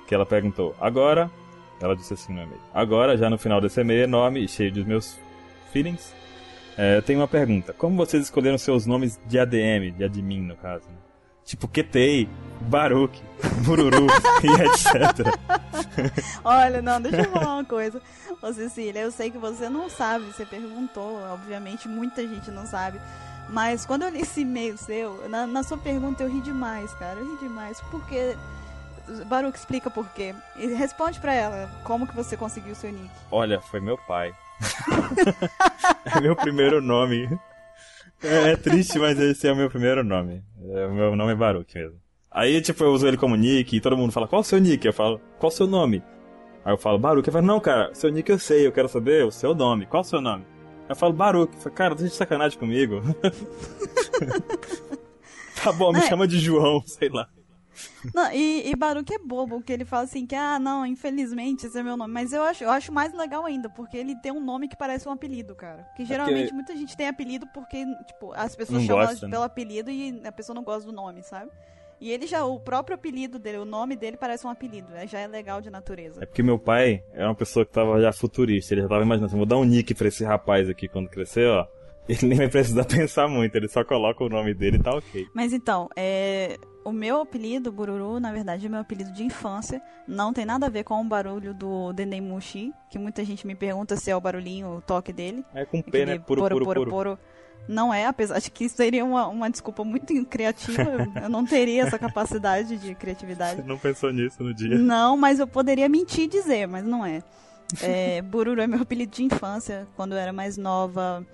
[0.07, 1.31] Que ela perguntou, agora,
[1.81, 4.85] ela disse assim no e-mail, agora, já no final desse e-mail enorme e cheio dos
[4.85, 5.19] meus
[5.73, 6.13] feelings,
[6.77, 7.73] é, eu tenho uma pergunta.
[7.73, 10.87] Como vocês escolheram seus nomes de ADM, de admin no caso?
[10.89, 10.97] né?
[11.45, 12.29] Tipo Ketei,
[12.63, 13.23] Baruch,
[13.67, 14.07] Bururu
[14.43, 15.29] e etc.
[16.43, 18.01] Olha, não, deixa eu falar uma coisa.
[18.41, 22.99] Ô Cecília, eu sei que você não sabe, você perguntou, obviamente muita gente não sabe.
[23.49, 27.21] Mas quando eu li esse e-mail seu, na, na sua pergunta eu ri demais, cara.
[27.21, 27.81] Eu ri demais.
[27.91, 28.35] Porque.
[29.27, 30.35] Baruch, explica por quê.
[30.57, 33.11] E responde pra ela como que você conseguiu o seu nick.
[33.31, 34.35] Olha, foi meu pai.
[36.17, 37.29] é meu primeiro nome.
[38.23, 40.43] É, é triste, mas esse é o meu primeiro nome.
[40.71, 41.99] É, o meu nome é Baruch mesmo.
[42.31, 44.85] Aí, tipo, eu uso ele como nick e todo mundo fala, qual o seu nick?
[44.85, 46.03] Eu falo, qual o seu nome?
[46.65, 47.29] Aí eu falo, Baruch.
[47.29, 49.87] Eu falo, não, cara, seu nick eu sei, eu quero saber o seu nome.
[49.87, 50.45] Qual o seu nome?
[50.89, 51.53] Eu falo, Baruch.
[51.55, 53.01] Eu falo, cara, tá de sacanagem comigo.
[55.63, 56.09] tá bom, me É.
[56.09, 57.29] chama de João, sei lá.
[58.15, 61.79] Não, e, e Baruch é bobo, que ele fala assim que, ah, não, infelizmente esse
[61.79, 62.13] é meu nome.
[62.13, 65.09] Mas eu acho, eu acho mais legal ainda, porque ele tem um nome que parece
[65.09, 65.85] um apelido, cara.
[65.97, 69.33] Que geralmente muita gente tem apelido porque, tipo, as pessoas Não chamam gosta, né?
[69.33, 71.51] pelo apelido e a pessoa não gosta do nome, sabe?
[72.01, 75.07] E ele já, o próprio apelido dele, o nome dele parece um apelido, né?
[75.07, 76.23] já é legal de natureza.
[76.23, 78.75] É porque meu pai é uma pessoa que tava já futurista.
[78.75, 81.49] Ele já tava imaginando assim, vou dar um nick pra esse rapaz aqui quando crescer,
[81.49, 81.67] ó.
[82.09, 85.27] Ele nem vai precisar pensar muito, ele só coloca o nome dele e tá ok.
[85.35, 89.81] Mas então, é, o meu apelido, Bururu, na verdade é meu apelido de infância.
[90.07, 93.97] Não tem nada a ver com o barulho do Dendemushi, que muita gente me pergunta
[93.97, 95.45] se é o barulhinho, o toque dele.
[95.55, 96.19] É com P, né?
[96.19, 96.91] Puro, puro, puro.
[96.91, 97.19] poro.
[97.67, 100.83] Não é, apesar de que seria uma, uma desculpa muito criativa.
[100.83, 103.57] eu- eu não teria essa capacidade de criatividade.
[103.63, 104.77] Você não pensou nisso no dia?
[104.77, 107.23] Não, mas eu poderia mentir e dizer, mas não é.
[107.81, 109.89] é Bururu é meu apelido de infância.
[109.97, 111.27] Quando eu era mais nova,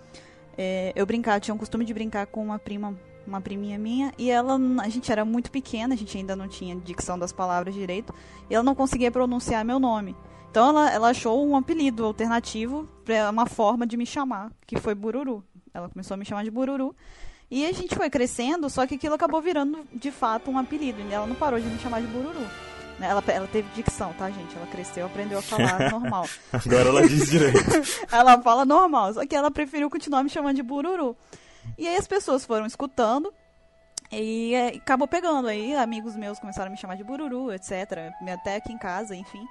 [0.56, 4.30] é, eu brincava, tinha um costume de brincar com uma prima, uma priminha minha, e
[4.30, 8.14] ela, a gente era muito pequena, a gente ainda não tinha dicção das palavras direito,
[8.48, 10.16] e ela não conseguia pronunciar meu nome.
[10.50, 12.88] Então ela, ela achou um apelido alternativo,
[13.30, 15.44] uma forma de me chamar, que foi Bururu.
[15.72, 16.94] Ela começou a me chamar de Bururu.
[17.48, 21.00] E a gente foi crescendo, só que aquilo acabou virando de fato um apelido.
[21.08, 22.46] E ela não parou de me chamar de Bururu.
[23.00, 24.56] Ela, ela teve dicção, tá, gente?
[24.56, 26.28] Ela cresceu, aprendeu a falar normal.
[26.52, 27.58] Agora ela diz direito.
[28.12, 31.16] ela fala normal, só que ela preferiu continuar me chamando de Bururu.
[31.78, 33.32] E aí as pessoas foram escutando
[34.12, 35.48] e é, acabou pegando.
[35.48, 38.12] Aí amigos meus começaram a me chamar de Bururu, etc.
[38.32, 39.44] Até aqui em casa, enfim.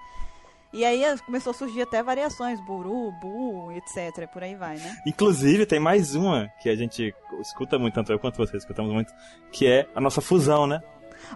[0.72, 4.28] E aí eh, começou a surgir até variações, Buru, Bu, etc.
[4.32, 4.98] Por aí vai, né?
[5.06, 9.12] Inclusive, tem mais uma que a gente escuta muito, tanto eu quanto você escutamos muito,
[9.52, 10.82] que é a nossa fusão, né?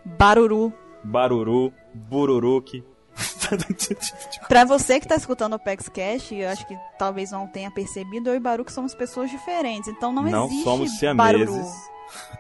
[0.05, 0.71] Baruru.
[1.03, 2.83] Baruru, Bururuki.
[4.47, 8.29] Pra você que tá escutando o Pex Cash, eu acho que talvez não tenha percebido,
[8.29, 9.87] eu e Baruque somos pessoas diferentes.
[9.89, 11.45] Então não, Não existe somos Baruru.
[11.51, 11.73] siameses.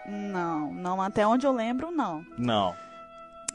[0.07, 2.25] Não, não, até onde eu lembro, não.
[2.37, 2.75] Não.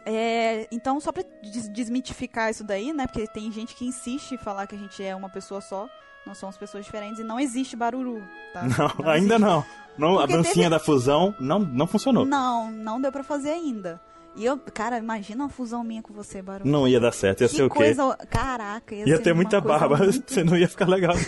[0.07, 3.07] É, então, só pra des- desmitificar isso daí, né?
[3.07, 5.87] Porque tem gente que insiste em falar que a gente é uma pessoa só,
[6.27, 8.63] nós somos pessoas diferentes e não existe baruru, tá?
[8.63, 9.39] Não, ainda existe.
[9.39, 9.65] não.
[9.99, 12.25] não a dancinha teve- da fusão não, não funcionou.
[12.25, 12.71] Não.
[12.71, 14.01] Não, não deu pra fazer ainda.
[14.39, 16.87] E eu, cara, imagina uma fusão minha com você, barulho.
[16.89, 17.75] ia dar certo, ia que ser o quê?
[17.77, 18.17] coisa.
[18.31, 21.15] Caraca, ia, Ia ter muita barba, muito- você não ia ficar legal.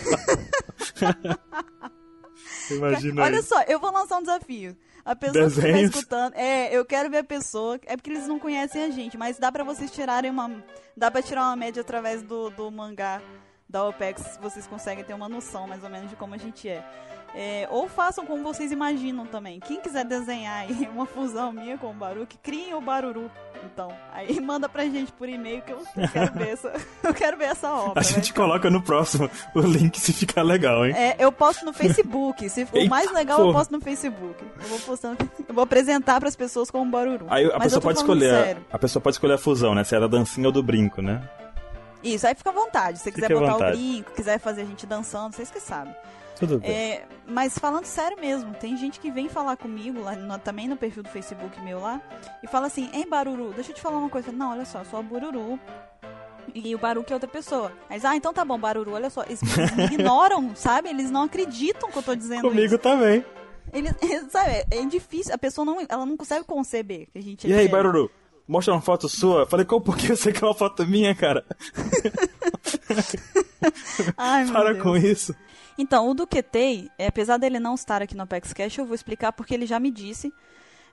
[2.71, 3.43] Imagina Olha aí.
[3.43, 4.77] só, eu vou lançar um desafio.
[5.05, 5.95] A pessoa que estiver Desenhos.
[5.97, 9.39] escutando, é, eu quero ver a pessoa, é porque eles não conhecem a gente, mas
[9.39, 10.63] dá pra vocês tirarem uma,
[10.97, 13.21] dá pra tirar uma média através do, do mangá
[13.69, 16.85] da OPEX, vocês conseguem ter uma noção mais ou menos de como a gente é.
[17.35, 19.61] É, ou façam como vocês imaginam também.
[19.61, 23.31] Quem quiser desenhar aí uma fusão minha com o Baruque, criem o Baruru.
[23.65, 26.73] Então, aí manda pra gente por e-mail que eu quero ver essa,
[27.05, 28.01] eu quero ver essa obra.
[28.01, 30.95] A gente ficar- coloca no próximo o link se ficar legal, hein?
[30.97, 32.49] É, eu posto no Facebook.
[32.49, 33.59] Se for o mais legal, eu porra.
[33.59, 34.43] posto no Facebook.
[34.63, 37.27] Eu vou postando, eu vou apresentar pras pessoas como Baruru.
[37.29, 38.57] Aí a Mas pessoa eu pode escolher.
[38.73, 39.85] A pessoa pode escolher a fusão, né?
[39.85, 41.23] Se é da dancinha ou do brinco, né?
[42.03, 42.99] Isso, aí fica à vontade.
[42.99, 43.77] Se você quiser botar vontade.
[43.77, 45.95] o brinco, quiser fazer a gente dançando, vocês que sabem.
[46.41, 46.71] Tudo bem.
[46.71, 50.77] É, mas falando sério mesmo, tem gente que vem falar comigo, lá no- também no
[50.77, 52.01] perfil do Facebook meu lá,
[52.43, 54.33] e fala assim, ei Baruru, deixa eu te falar uma coisa.
[54.33, 55.59] Não, olha só, eu sou a Bururu.
[56.53, 57.71] E o Baruque é outra pessoa.
[57.89, 59.23] Eles, ah, então tá bom, Baruru, olha só.
[59.23, 60.89] Eles me ignoram, sabe?
[60.89, 62.79] Eles não acreditam que eu tô dizendo Comigo isso.
[62.79, 63.25] também.
[63.73, 63.95] Eles,
[64.31, 67.53] sabe, é difícil, a pessoa não, ela não consegue conceber que a gente é E
[67.53, 67.71] aí, diferente.
[67.85, 68.11] Baruru?
[68.49, 69.47] Mostra uma foto sua.
[69.47, 71.45] Falei, qual por que você quer uma foto minha, cara?
[74.17, 75.35] Ai, Para com isso.
[75.81, 79.33] Então, o QT, é, apesar dele não estar aqui no Apex Cash, eu vou explicar
[79.33, 80.33] porque ele já me disse.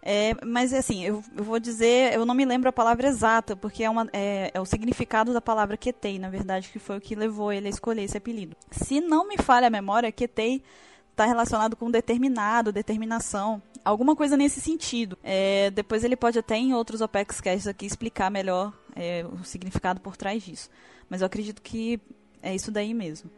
[0.02, 3.84] É, mas assim, eu, eu vou dizer, eu não me lembro a palavra exata, porque
[3.84, 7.16] é, uma, é, é o significado da palavra Ketei, na verdade, que foi o que
[7.16, 8.56] levou ele a escolher esse apelido.
[8.72, 10.64] Se não me falha a memória, Ketei
[11.12, 15.18] está relacionado com determinado, determinação, alguma coisa nesse sentido.
[15.22, 20.00] É, depois ele pode até em outros Apex Cash aqui explicar melhor é, o significado
[20.00, 20.70] por trás disso.
[21.10, 22.00] Mas eu acredito que
[22.42, 23.30] é isso daí mesmo.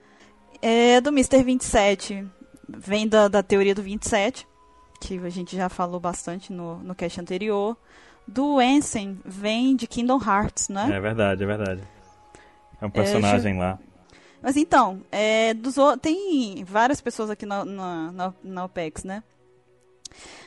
[0.62, 1.44] É, do Mr.
[1.44, 2.28] 27
[2.68, 4.48] vem da, da teoria do 27,
[5.00, 7.78] que a gente já falou bastante no, no cast anterior.
[8.28, 10.90] Do Ansem vem de Kingdom Hearts, né?
[10.94, 11.82] É verdade, é verdade.
[12.82, 13.80] É um personagem lá.
[14.42, 19.24] Mas então, é, dos, tem várias pessoas aqui na, na, na, na OPEX, né?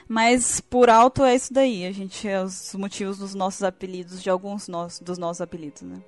[0.09, 1.87] Mas por alto é isso daí.
[1.87, 6.03] A gente é os motivos dos nossos apelidos, de alguns nos, dos nossos apelidos, né?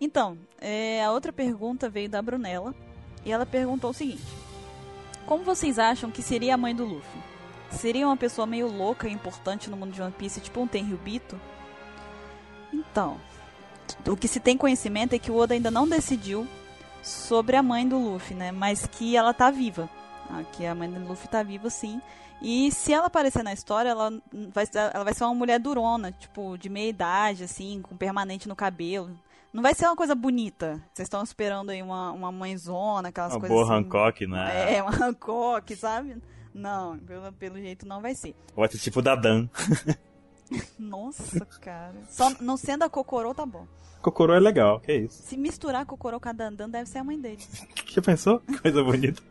[0.00, 2.74] Então, é, a outra pergunta veio da Brunella.
[3.24, 4.22] E ela perguntou o seguinte:
[5.26, 7.22] Como vocês acham que seria a mãe do Luffy?
[7.70, 11.40] Seria uma pessoa meio louca e importante no mundo de One Piece, tipo um Tenryubito?
[12.72, 13.18] Então,
[14.06, 16.46] o que se tem conhecimento é que o Oda ainda não decidiu
[17.02, 18.52] sobre a mãe do Luffy, né?
[18.52, 19.88] Mas que ela tá viva.
[20.30, 22.00] Ah, que a mãe do Luffy tá viva, sim.
[22.40, 24.12] E se ela aparecer na história, ela
[24.52, 28.56] vai, ela vai ser uma mulher durona, tipo, de meia idade, assim, com permanente no
[28.56, 29.16] cabelo.
[29.52, 30.82] Não vai ser uma coisa bonita.
[30.94, 33.84] Vocês estão esperando aí uma, uma mãezona, aquelas Uma coisas boa assim.
[33.84, 34.76] Hancock, né?
[34.76, 36.16] É, uma Hancock, sabe?
[36.54, 38.34] Não, pelo, pelo jeito não vai ser.
[38.56, 39.48] Vai ser tipo da Dan.
[40.78, 41.94] Nossa, cara.
[42.08, 43.66] Só não sendo a Kokoro, tá bom.
[44.02, 45.22] Kokoro é legal, que isso.
[45.22, 47.42] Se misturar Kokoro com a Dandan, deve ser a mãe dele.
[47.86, 48.42] Já pensou?
[48.60, 49.22] Coisa bonita.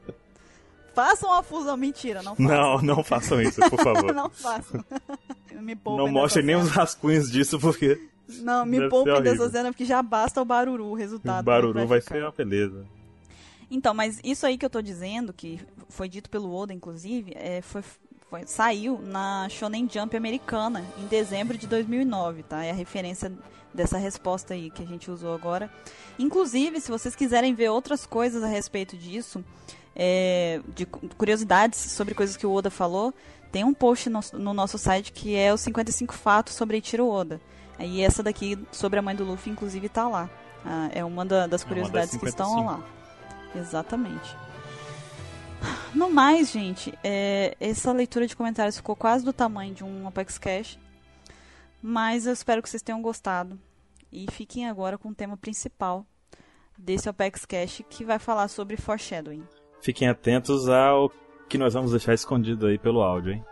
[0.96, 1.76] Façam uma fusão.
[1.78, 2.48] Mentira, não façam.
[2.48, 4.14] Não, não façam isso, por favor.
[4.14, 4.84] não façam.
[5.52, 8.10] me Não mostrem nem os rascunhos disso, porque.
[8.40, 11.42] Não, me deve ser poupem dessa cena, porque já basta o baruru, o resultado.
[11.42, 12.16] o barulho vai ficar.
[12.16, 12.86] ser uma beleza.
[13.70, 17.62] Então, mas isso aí que eu tô dizendo, que foi dito pelo Oda, inclusive, é,
[17.62, 17.82] foi,
[18.30, 22.64] foi- saiu na Shonen Jump americana, em dezembro de 2009, tá?
[22.66, 23.32] É a referência
[23.74, 25.72] dessa resposta aí que a gente usou agora.
[26.20, 29.42] Inclusive, se vocês quiserem ver outras coisas a respeito disso,
[29.96, 33.14] é, de cu- curiosidades sobre coisas que o Oda falou,
[33.54, 37.40] tem um post no, no nosso site que é os 55 fatos sobre Eiichiro Oda.
[37.82, 40.30] Aí essa daqui, sobre a mãe do Luffy, inclusive, tá lá.
[40.64, 42.72] Ah, é uma da- das É uma das curiosidades que estão 55.
[42.72, 43.60] lá.
[43.60, 44.38] Exatamente.
[45.94, 50.38] No mais, gente, é, essa leitura de comentários ficou quase do tamanho de um Apex
[50.38, 50.78] Cash.
[51.82, 53.60] Mas eu espero que vocês tenham gostado.
[54.12, 56.06] E fiquem agora com o tema principal
[56.78, 59.44] desse Apex Cash, que vai falar sobre foreshadowing.
[59.82, 61.12] Fiquem atentos ao
[61.50, 63.44] que nós vamos deixar escondido aí pelo áudio, hein?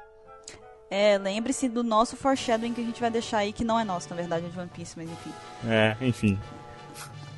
[0.91, 4.09] É, lembre-se do nosso foreshadowing que a gente vai deixar aí, que não é nosso,
[4.09, 5.31] na verdade, é de One Piece, mas enfim.
[5.67, 6.39] É, enfim.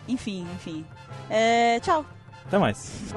[0.08, 0.86] Enfim, enfim.
[1.30, 2.06] É, tchau.
[2.46, 3.14] Até mais.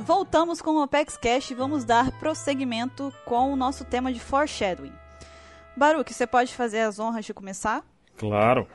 [0.00, 4.92] Voltamos com o Apex Cash e vamos dar prosseguimento com o nosso tema de foreshadowing.
[5.76, 7.84] Baruque, você pode fazer as honras de começar?
[8.18, 8.66] Claro.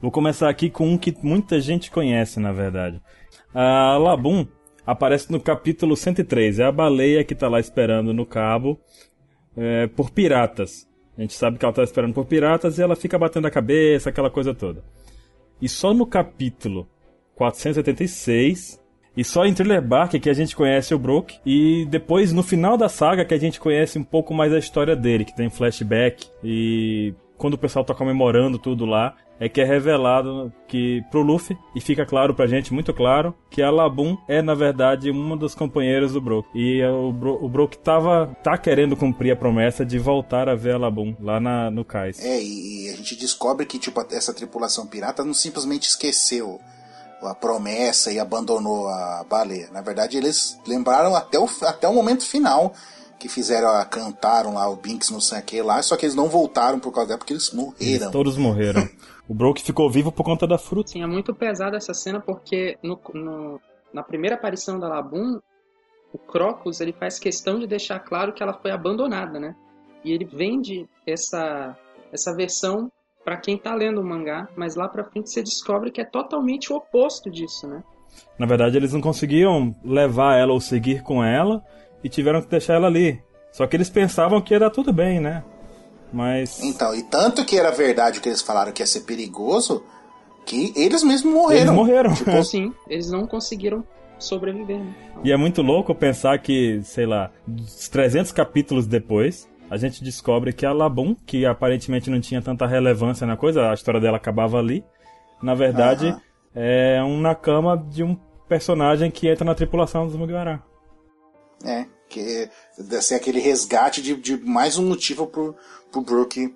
[0.00, 3.00] Vou começar aqui com um que muita gente conhece, na verdade.
[3.54, 4.46] A Labum
[4.86, 6.58] aparece no capítulo 103.
[6.58, 8.80] É a baleia que tá lá esperando no cabo
[9.56, 10.88] é, por piratas.
[11.16, 14.10] A gente sabe que ela tá esperando por piratas e ela fica batendo a cabeça,
[14.10, 14.82] aquela coisa toda.
[15.60, 16.88] E só no capítulo
[17.34, 18.80] 486
[19.16, 21.38] e só em Thriller Bark que a gente conhece o Brook.
[21.44, 24.96] E depois, no final da saga, que a gente conhece um pouco mais a história
[24.96, 29.64] dele, que tem flashback e quando o pessoal tá comemorando tudo lá, é que é
[29.64, 34.40] revelado que pro Luffy, e fica claro pra gente, muito claro, que a Labum é,
[34.40, 36.48] na verdade, uma dos companheiros do Brook.
[36.54, 40.76] E o, Bro, o Brook tava, tá querendo cumprir a promessa de voltar a ver
[40.76, 42.24] a Labum lá na, no cais.
[42.24, 46.60] É, e a gente descobre que, tipo, essa tripulação pirata não simplesmente esqueceu
[47.24, 49.68] a promessa e abandonou a baleia.
[49.72, 52.72] Na verdade, eles lembraram até o, até o momento final
[53.22, 56.80] que fizeram, a, cantaram lá o Binks no sei lá, só que eles não voltaram
[56.80, 57.76] por causa dela, porque eles morreram.
[57.80, 58.88] Eles todos morreram.
[59.28, 60.90] o Brook ficou vivo por conta da fruta.
[60.90, 63.60] Sim, é muito pesada essa cena porque no, no,
[63.94, 65.38] na primeira aparição da Labum,
[66.12, 69.54] o Crocus ele faz questão de deixar claro que ela foi abandonada, né?
[70.04, 71.78] E ele vende essa,
[72.12, 72.90] essa versão
[73.24, 76.72] para quem tá lendo o mangá, mas lá pra frente você descobre que é totalmente
[76.72, 77.84] o oposto disso, né?
[78.36, 81.62] Na verdade, eles não conseguiam levar ela ou seguir com ela,
[82.02, 83.22] e tiveram que deixar ela ali.
[83.52, 85.44] Só que eles pensavam que ia dar tudo bem, né?
[86.12, 86.62] Mas.
[86.62, 89.82] Então, e tanto que era verdade o que eles falaram que ia ser perigoso,
[90.44, 91.62] que eles mesmos morreram.
[91.62, 92.14] Eles morreram.
[92.14, 93.84] Tipo, sim, eles não conseguiram
[94.18, 94.78] sobreviver.
[94.78, 94.94] Né?
[95.24, 97.30] E é muito louco pensar que, sei lá,
[97.90, 103.26] 300 capítulos depois, a gente descobre que a Labum, que aparentemente não tinha tanta relevância
[103.26, 104.84] na coisa, a história dela acabava ali,
[105.42, 106.20] na verdade, uh -huh.
[106.54, 108.16] é um Nakama de um
[108.48, 110.62] personagem que entra na tripulação dos Mugiwara.
[111.64, 112.50] É, que
[113.00, 115.54] ser aquele resgate de, de mais um motivo pro,
[115.90, 116.54] pro Brook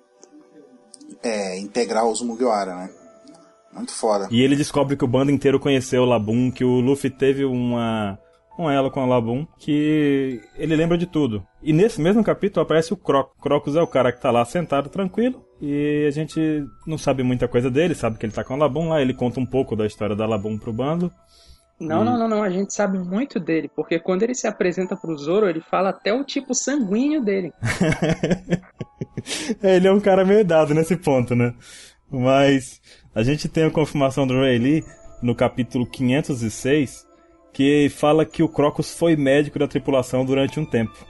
[1.23, 2.89] é, integrar os Mugiwara, né?
[3.73, 4.27] Muito foda.
[4.31, 8.17] E ele descobre que o bando inteiro conheceu o Labum, que o Luffy teve uma
[8.57, 11.45] um elo com o Labum, que ele lembra de tudo.
[11.61, 13.31] E nesse mesmo capítulo aparece o Croc.
[13.39, 17.47] Crocus é o cara que tá lá sentado tranquilo, e a gente não sabe muita
[17.47, 19.85] coisa dele, sabe que ele tá com o Labum lá, ele conta um pouco da
[19.85, 21.11] história da Labum pro bando.
[21.79, 22.43] Não, não, não, não.
[22.43, 26.11] A gente sabe muito dele, porque quando ele se apresenta pro Zoro, ele fala até
[26.11, 27.53] o tipo sanguíneo dele.
[29.61, 31.53] é, ele é um cara meio dado nesse ponto, né?
[32.09, 32.81] Mas
[33.13, 34.85] a gente tem a confirmação do Ray Lee
[35.21, 37.05] no capítulo 506,
[37.53, 41.05] que fala que o Crocus foi médico da tripulação durante um tempo.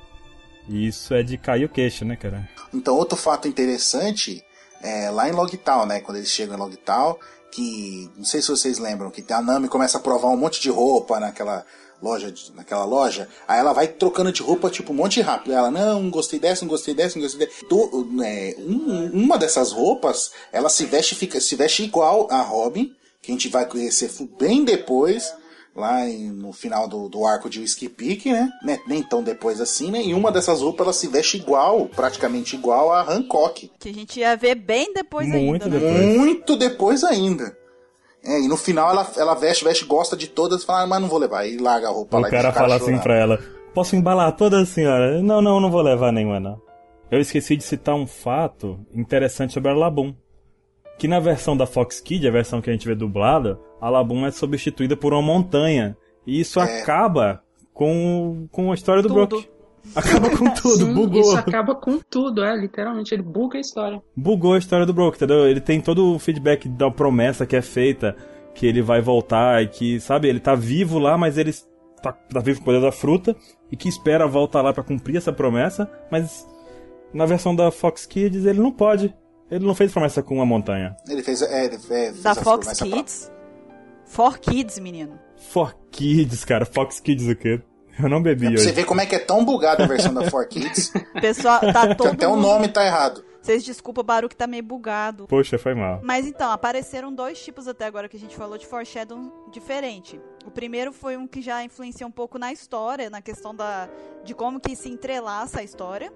[0.67, 2.47] E isso é de cair o queixo, né, cara?
[2.73, 4.43] Então, outro fato interessante
[4.81, 6.01] é lá em Logtown, né?
[6.01, 7.17] Quando eles chegam em Logtown,
[7.57, 10.69] que não sei se vocês lembram que a Nami começa a provar um monte de
[10.69, 11.65] roupa naquela
[11.99, 15.53] loja, naquela loja, aí ela vai trocando de roupa tipo um monte rápido.
[15.53, 17.65] Ela não gostei dessa, não gostei dessa, não gostei dessa.
[17.65, 22.93] Do, é, um, uma dessas roupas, ela se veste fica se veste igual a Robin,
[23.23, 25.33] que a gente vai conhecer bem depois
[25.77, 28.49] lá em, no final do, do arco de Whiskey Peak, né?
[28.63, 28.79] né?
[28.87, 30.01] Nem tão depois assim, né?
[30.03, 33.71] E uma dessas roupas ela se veste igual, praticamente igual a Hancock.
[33.79, 35.79] Que a gente ia ver bem depois Muito ainda.
[35.79, 35.93] Depois.
[35.93, 36.17] Né?
[36.17, 37.55] Muito depois ainda.
[38.25, 41.07] É, e no final ela, ela veste, veste, gosta de todas, fala, ah, mas não
[41.07, 41.47] vou levar.
[41.47, 42.27] E larga a roupa o lá.
[42.27, 43.39] O cara fala assim pra ela,
[43.73, 45.21] posso embalar todas, senhora?
[45.21, 46.59] Não, não, não vou levar nenhuma, não.
[47.09, 50.13] Eu esqueci de citar um fato interessante sobre a Labum.
[50.97, 54.25] Que na versão da Fox Kid, a versão que a gente vê dublada, a Labum
[54.25, 55.95] é substituída por uma montanha.
[56.25, 56.81] E isso é.
[56.81, 57.41] acaba
[57.73, 59.27] com, com a história do Tudo.
[59.27, 59.49] Brook.
[59.95, 61.21] Acaba com tudo, Sim, bugou.
[61.21, 64.01] Isso acaba com tudo, é, literalmente, ele buga a história.
[64.15, 65.47] Bugou a história do Brook, entendeu?
[65.47, 68.15] Ele tem todo o feedback da promessa que é feita,
[68.53, 71.53] que ele vai voltar e que, sabe, ele tá vivo lá, mas ele
[72.01, 73.35] tá, tá vivo com o poder da fruta
[73.71, 76.47] e que espera voltar lá para cumprir essa promessa, mas
[77.13, 79.13] na versão da Fox Kids ele não pode.
[79.49, 80.95] Ele não fez promessa com uma montanha.
[81.07, 83.25] Ele fez, é, ele fez Da Fox Kids?
[83.25, 83.37] Pra...
[84.05, 85.19] For Kids, menino.
[85.37, 86.65] For Kids, cara.
[86.65, 87.61] Fox Kids o quê?
[87.99, 88.63] Eu não bebi é hoje.
[88.63, 90.91] você ver como é que é tão bugada a versão da 4Kids.
[91.19, 93.25] Pessoal, tá todo Até o nome tá errado.
[93.41, 95.25] Vocês desculpa, o Baru que tá meio bugado.
[95.25, 96.01] Poxa, foi mal.
[96.03, 100.19] Mas então, apareceram dois tipos até agora que a gente falou de foreshadow diferente.
[100.45, 103.89] O primeiro foi um que já influencia um pouco na história, na questão da,
[104.23, 106.11] de como que se entrelaça a história.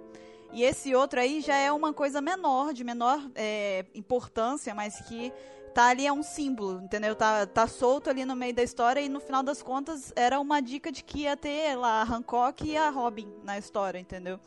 [0.53, 5.31] E esse outro aí já é uma coisa menor, de menor é, importância, mas que
[5.73, 7.15] tá ali é um símbolo, entendeu?
[7.15, 10.61] Tá, tá solto ali no meio da história e no final das contas era uma
[10.61, 14.39] dica de que ia ter lá a Hancock e a Robin na história, entendeu?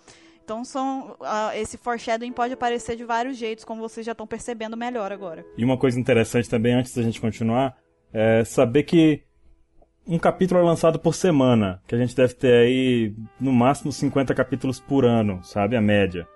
[0.45, 4.77] Então são uh, esse foreshadowing pode aparecer de vários jeitos, como vocês já estão percebendo
[4.77, 5.45] melhor agora.
[5.57, 7.75] E uma coisa interessante também antes da gente continuar
[8.13, 9.25] é saber que
[10.07, 14.35] um capítulo é lançado por semana, que a gente deve ter aí no máximo 50
[14.35, 16.27] capítulos por ano, sabe, a média.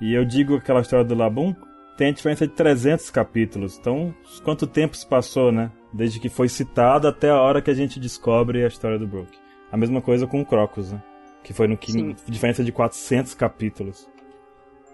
[0.00, 1.54] E eu digo aquela história do Labum
[1.96, 3.78] tem a diferença de 300 capítulos.
[3.78, 5.70] Então, quanto tempo se passou, né?
[5.92, 9.30] Desde que foi citado até a hora que a gente descobre a história do Brook.
[9.70, 11.02] A mesma coisa com o Crocus, né?
[11.42, 11.92] Que foi no que
[12.26, 14.08] diferença de 400 capítulos.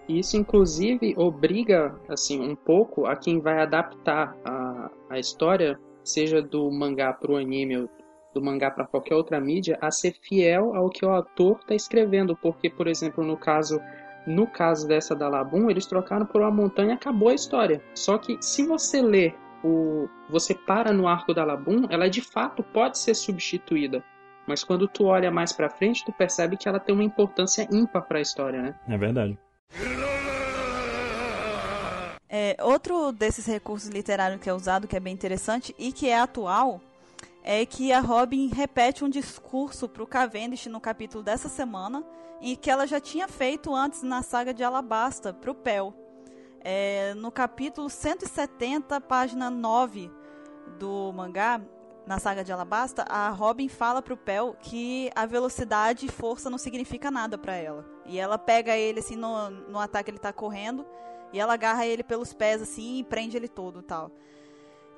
[0.07, 6.69] Isso, inclusive, obriga, assim, um pouco a quem vai adaptar a, a história, seja do
[6.69, 7.89] mangá para o anime ou
[8.33, 12.35] do mangá para qualquer outra mídia, a ser fiel ao que o autor está escrevendo.
[12.35, 13.79] Porque, por exemplo, no caso
[14.25, 17.81] no caso dessa da Labum, eles trocaram por uma montanha e acabou a história.
[17.95, 20.07] Só que se você ler o.
[20.29, 24.03] Você para no arco da Labum, ela de fato pode ser substituída.
[24.47, 28.03] Mas quando tu olha mais pra frente, tu percebe que ela tem uma importância ímpar
[28.03, 28.75] para a história, né?
[28.87, 29.37] É verdade.
[32.27, 36.17] É, outro desses recursos literários que é usado, que é bem interessante e que é
[36.17, 36.81] atual,
[37.43, 42.03] é que a Robin repete um discurso para o Cavendish no capítulo dessa semana,
[42.39, 45.93] e que ela já tinha feito antes na saga de Alabasta para o Pel.
[46.59, 50.11] É, no capítulo 170, página 9
[50.79, 51.61] do mangá,
[52.05, 56.57] na saga de Alabasta, a Robin fala pro Pel que a velocidade e força não
[56.57, 57.85] significa nada para ela.
[58.05, 60.85] E ela pega ele assim no, no ataque que ele tá correndo
[61.31, 64.11] e ela agarra ele pelos pés assim e prende ele todo, tal.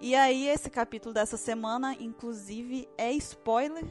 [0.05, 3.85] E aí esse capítulo dessa semana, inclusive, é spoiler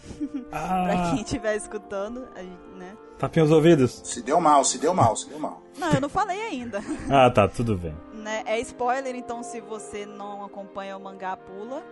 [0.50, 2.96] Ah, pra quem estiver escutando, a gente, né?
[3.18, 4.00] tapem os ouvidos.
[4.02, 5.60] Se deu mal, se deu mal, se deu mal.
[5.76, 6.80] Não, eu não falei ainda.
[7.12, 7.94] Ah, tá, tudo bem.
[8.14, 8.42] né?
[8.46, 11.84] É spoiler, então se você não acompanha o mangá, pula.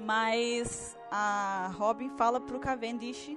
[0.00, 3.36] Mas a Robin fala pro Cavendish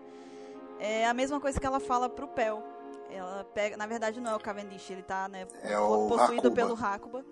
[0.80, 2.64] é a mesma coisa que ela fala pro Pel.
[3.12, 6.56] Ela pega, na verdade não é o Cavendish, ele tá, né, É o possuído Hakuba.
[6.56, 7.26] pelo Hakuba.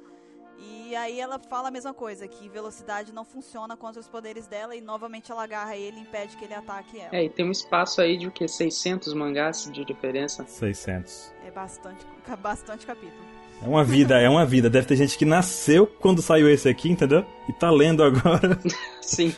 [0.60, 4.76] E aí ela fala a mesma coisa, que velocidade não funciona contra os poderes dela
[4.76, 7.10] e novamente ela agarra ele e impede que ele ataque ela.
[7.12, 8.47] É, e tem um espaço aí de o que?
[8.47, 10.45] 600 mangás de diferença.
[10.47, 11.34] 600.
[11.45, 12.06] É bastante,
[12.41, 13.34] bastante capítulo.
[13.62, 14.70] É uma vida, é uma vida.
[14.70, 17.26] Deve ter gente que nasceu quando saiu esse aqui, entendeu?
[17.47, 18.60] E tá lendo agora.
[19.01, 19.34] Sim.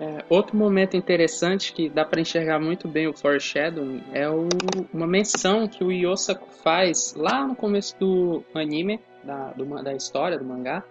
[0.00, 4.48] É, outro momento interessante que dá pra enxergar muito bem o foreshadowing é o-
[4.92, 10.38] uma menção que o Yosaku faz lá no começo do anime, da, do da história
[10.38, 10.82] do mangá,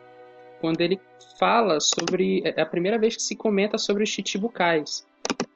[0.61, 0.99] quando ele
[1.39, 2.41] fala sobre.
[2.45, 5.05] É a primeira vez que se comenta sobre os Chichibukais.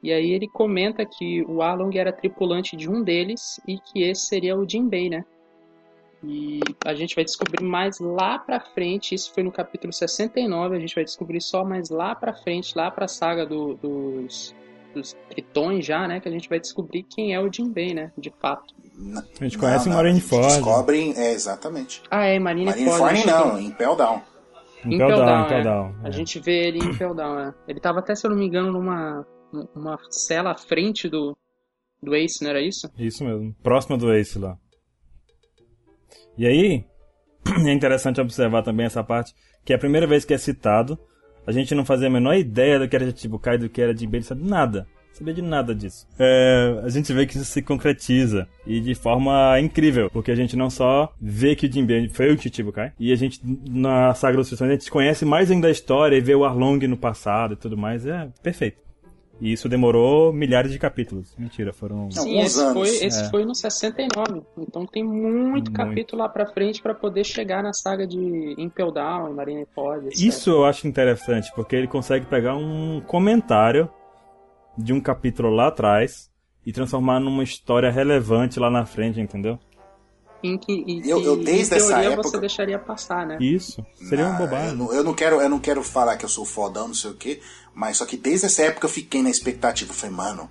[0.02, 4.26] E aí ele comenta que o Arlong era tripulante de um deles e que esse
[4.26, 5.24] seria o Jinbei, né?
[6.24, 10.80] E a gente vai descobrir mais lá pra frente, isso foi no capítulo 69, a
[10.80, 14.54] gente vai descobrir só mais lá pra frente, lá pra saga do- dos,
[14.94, 16.20] dos tritões já, né?
[16.20, 18.12] Que a gente vai descobrir quem é o Jinbei, né?
[18.16, 18.72] De fato.
[19.40, 20.46] A gente conhece o Marineford.
[20.46, 22.02] Descobrem, é, exatamente.
[22.10, 22.84] Ah, é, Marineford.
[22.84, 24.22] Marineford a gente não, em Pell Down.
[24.84, 25.62] Impel Impel Down, Down, é.
[25.62, 25.94] Down.
[26.02, 26.12] A é.
[26.12, 27.54] gente vê ele em Impel Down, é.
[27.68, 29.26] Ele tava até, se eu não me engano, numa
[29.74, 31.36] uma cela à frente do,
[32.02, 32.90] do Ace, não era isso?
[32.98, 33.54] Isso mesmo.
[33.62, 34.56] Próxima do Ace lá.
[36.36, 36.84] E aí,
[37.66, 39.34] é interessante observar também essa parte,
[39.64, 40.98] que é a primeira vez que é citado,
[41.46, 44.22] a gente não fazia a menor ideia do que era Chichibukai, do que era não
[44.22, 44.86] sabia nada.
[45.12, 46.06] Não sabia de nada disso.
[46.18, 50.56] É, a gente vê que isso se concretiza, e de forma incrível, porque a gente
[50.56, 54.48] não só vê que o Jinbei foi o Chichibukai, e a gente, na Saga dos
[54.48, 57.56] Tritões, a gente conhece mais ainda a história e vê o Arlong no passado e
[57.56, 58.82] tudo mais, é perfeito.
[59.40, 61.34] E isso demorou milhares de capítulos.
[61.36, 62.08] Mentira, foram...
[62.12, 63.28] Sim, Alguns esse, anos, foi, esse é.
[63.28, 64.42] foi no 69.
[64.56, 65.72] Então tem muito, Muito.
[65.72, 70.10] capítulo lá pra frente pra poder chegar na saga de Impel Down e Marineford.
[70.12, 73.90] Isso eu acho interessante, porque ele consegue pegar um comentário
[74.76, 76.30] de um capítulo lá atrás
[76.64, 79.58] e transformar numa história relevante lá na frente, entendeu?
[80.42, 83.38] Em que, e, Eu- eu que, desde em essa época- você deixaria passar, né?
[83.40, 83.84] Isso.
[83.94, 84.76] Seria uma Ah, Eu bobagem.
[84.76, 87.14] não, eu não quero, eu não quero falar que eu sou fodão, não sei o
[87.14, 87.40] quê,
[87.74, 89.90] mas só que desde essa época eu fiquei na expectativa.
[89.92, 90.50] Eu falei, mano,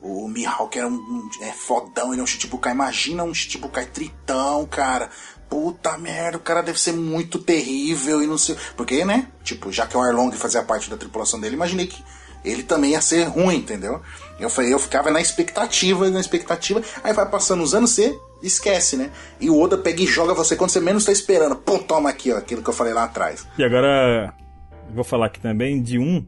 [0.00, 2.72] o Mihawk era um, um- é fodão, ele é um Chichibukai.
[2.72, 5.10] Imagina um Chichibukai tritão, cara.
[5.50, 8.56] Puta merda, o cara deve ser muito terrível e não sei.
[8.76, 9.28] Porque, né?
[9.42, 12.02] Tipo, já que o Arlong fazia parte da tripulação dele, imaginei que
[12.44, 14.00] ele também ia ser ruim, entendeu?
[14.38, 16.82] Eu, eu ficava na expectativa, na expectativa.
[17.02, 19.10] Aí vai passando os anos, você esquece, né?
[19.40, 21.56] E o Oda pega e joga você quando você menos tá esperando.
[21.56, 23.46] Pum, toma aqui, ó, aquilo que eu falei lá atrás.
[23.58, 24.32] E agora
[24.94, 26.24] vou falar aqui também de um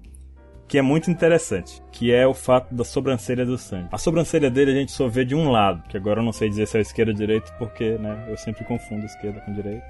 [0.70, 3.88] que é muito interessante, que é o fato da sobrancelha do Sanji.
[3.90, 6.48] A sobrancelha dele a gente só vê de um lado, que agora eu não sei
[6.48, 9.84] dizer se é esquerda ou direita, porque, né, eu sempre confundo esquerda com direita.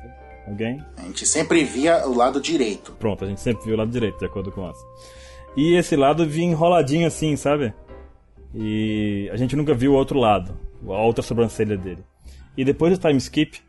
[0.46, 0.82] Alguém?
[0.96, 2.92] A gente sempre via o lado direito.
[2.92, 4.82] Pronto, a gente sempre viu o lado direito, de acordo com essa.
[5.56, 7.74] E esse lado vinha enroladinho assim, sabe?
[8.54, 12.04] E a gente nunca viu o outro lado, a outra sobrancelha dele.
[12.56, 13.60] E depois do time skip,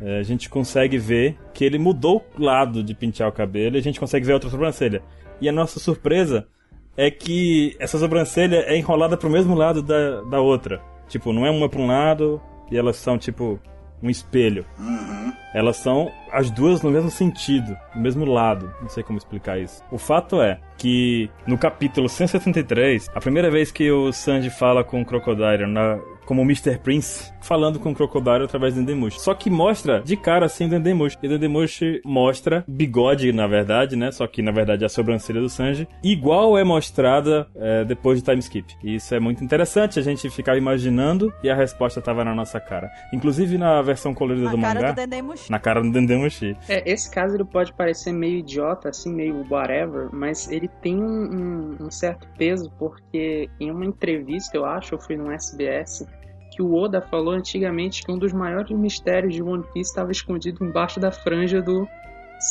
[0.00, 3.78] eh, a gente consegue ver que ele mudou o lado de pentear o cabelo e
[3.78, 5.02] a gente consegue ver a outra sobrancelha.
[5.40, 6.46] E a nossa surpresa
[6.96, 10.80] é que essa sobrancelha é enrolada pro mesmo lado da, da outra.
[11.08, 13.60] Tipo, não é uma pra um lado e elas são tipo
[14.02, 14.64] um espelho.
[15.54, 18.70] Elas são as duas no mesmo sentido, no mesmo lado.
[18.82, 19.82] Não sei como explicar isso.
[19.90, 25.00] O fato é que no capítulo 173, a primeira vez que o Sanji fala com
[25.00, 26.78] o Crocodile, na- como o Mr.
[26.78, 29.20] Prince, falando com o Crocodile através do Dendemushi.
[29.20, 31.16] Só que mostra de cara assim o Dendemushi.
[31.22, 34.10] E o Dendemushi mostra bigode, na verdade, né?
[34.12, 38.24] Só que na verdade é a sobrancelha do Sanji, igual é mostrada é, depois de
[38.24, 38.74] time skip.
[38.82, 42.58] E isso é muito interessante, a gente ficava imaginando e a resposta estava na nossa
[42.60, 42.90] cara.
[43.12, 44.92] Inclusive na versão colorida Na do cara mangá.
[44.92, 45.50] do Dendemushi.
[45.50, 46.56] Na cara do Dendemushi.
[46.68, 51.76] É, esse caso ele pode parecer meio idiota, assim, meio whatever, mas ele tem um,
[51.80, 56.06] um- um certo peso, porque em uma entrevista, eu acho, eu fui no SBS,
[56.55, 60.63] que o Oda falou antigamente que um dos maiores mistérios de One Piece estava escondido
[60.63, 61.87] embaixo da franja do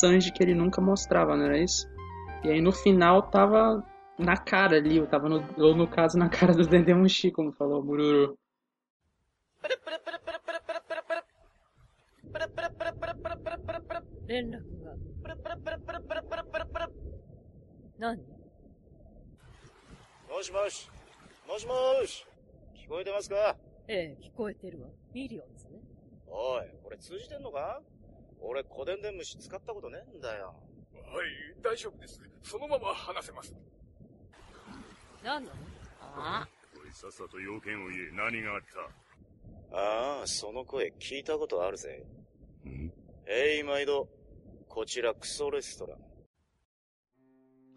[0.00, 1.88] Sanji, que ele nunca mostrava, não era isso?
[2.42, 3.84] E aí no final tava
[4.18, 7.80] na cara ali, ou tava no, ou no caso na cara do Dendemushi, como falou
[7.80, 8.38] o Bururu.
[14.30, 14.94] 連絡が。
[17.98, 18.22] 何も
[20.40, 20.88] しもし。
[21.48, 21.72] もしも
[22.06, 22.24] し。
[22.76, 23.56] 聞こえてますか
[23.87, 24.87] ええ、聞こえてるわ。
[25.13, 25.79] ミリオンズね。
[26.27, 27.81] おい、これ通じてんのか？
[28.41, 30.55] 俺、古伝で虫使ったことねえんだよ。
[30.93, 31.27] はい、
[31.61, 32.21] 大丈夫です。
[32.43, 33.55] そのまま話せます。
[35.23, 35.55] 何なの？
[36.01, 36.47] あ
[36.83, 38.11] おい、さっさと要件を言え。
[38.11, 38.61] 何があっ
[39.71, 39.77] た？
[39.77, 42.03] ああ、その声聞いたことあるぜ。
[42.65, 42.91] ん？
[43.27, 44.07] えい、毎度。
[44.67, 45.99] こちらクソレストラン。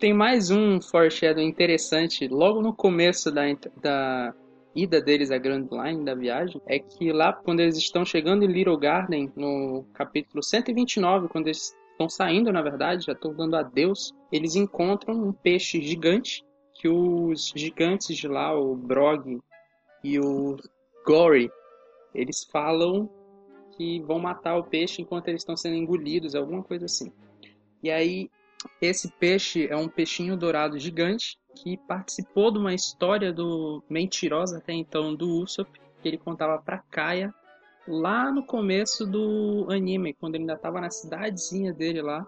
[0.00, 3.42] Tem mais um foreshadow interessante logo no começo da,
[3.80, 4.34] da
[4.82, 6.60] ida deles à Grand Line da viagem.
[6.66, 11.74] É que lá, quando eles estão chegando em Little Garden, no capítulo 129, quando eles
[11.90, 17.52] estão saindo, na verdade, já estão dando adeus, eles encontram um peixe gigante que os
[17.56, 19.40] gigantes de lá, o Brog
[20.04, 20.56] e o
[21.04, 21.50] Gory,
[22.14, 23.10] eles falam
[23.76, 27.12] que vão matar o peixe enquanto eles estão sendo engolidos, alguma coisa assim.
[27.82, 28.30] E aí
[28.80, 34.72] esse peixe é um peixinho dourado gigante que participou de uma história do mentirosa até
[34.72, 37.34] então do Usopp, que ele contava pra Kaia
[37.86, 42.24] lá no começo do anime, quando ele ainda estava na cidadezinha dele lá,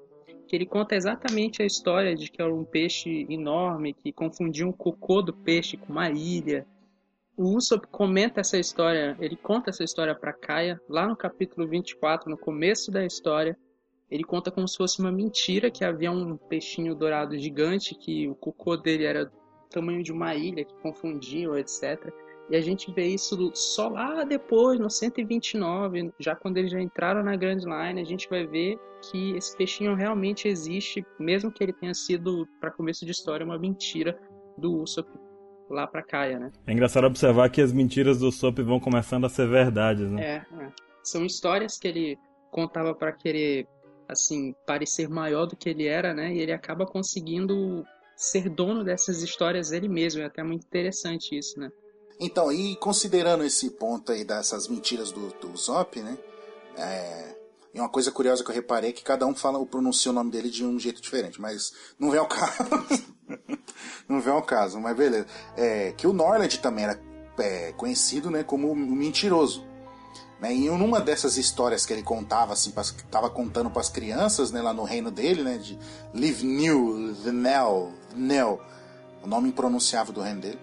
[0.49, 4.73] que ele conta exatamente a história de que era um peixe enorme que confundia um
[4.73, 6.67] cocô do peixe com uma ilha.
[7.37, 12.29] O Usopp comenta essa história, ele conta essa história pra Kaia lá no capítulo 24,
[12.29, 13.57] no começo da história.
[14.11, 18.35] Ele conta como se fosse uma mentira que havia um peixinho dourado gigante, que o
[18.35, 19.33] cocô dele era do
[19.71, 22.13] tamanho de uma ilha, que confundiam, etc.
[22.51, 27.23] E a gente vê isso só lá depois, no 129, já quando eles já entraram
[27.23, 28.77] na Grand Line, a gente vai ver
[29.11, 33.59] que esse peixinho realmente existe, mesmo que ele tenha sido, para começo de história, uma
[33.59, 34.19] mentira
[34.59, 35.09] do Usopp
[35.71, 36.51] lá pra Kaia, né?
[36.67, 40.23] É engraçado observar que as mentiras do Sop vão começando a ser verdades, né?
[40.23, 40.73] É, é.
[41.03, 42.19] São histórias que ele
[42.51, 43.67] contava pra querer,
[44.11, 46.33] assim, parecer maior do que ele era, né?
[46.35, 47.85] E ele acaba conseguindo
[48.17, 50.23] ser dono dessas histórias ele mesmo.
[50.23, 51.71] É até muito interessante isso, né?
[52.19, 56.19] Então, e considerando esse ponto aí dessas mentiras do, do Zop, né?
[56.77, 57.35] É,
[57.73, 60.31] e uma coisa curiosa que eu reparei é que cada um fala, pronuncia o nome
[60.31, 62.55] dele de um jeito diferente, mas não vem ao caso.
[64.09, 65.27] não vem ao caso, mas beleza.
[65.57, 67.01] É, que o Norland também era
[67.39, 69.65] é, conhecido né, como o mentiroso.
[70.41, 74.51] Né, e numa dessas histórias que ele contava, assim, pras, tava contando para as crianças,
[74.51, 75.79] né, lá no reino dele, né, de
[76.15, 78.61] Live New, Venel, Nel,
[79.23, 80.59] o nome impronunciável do reino dele.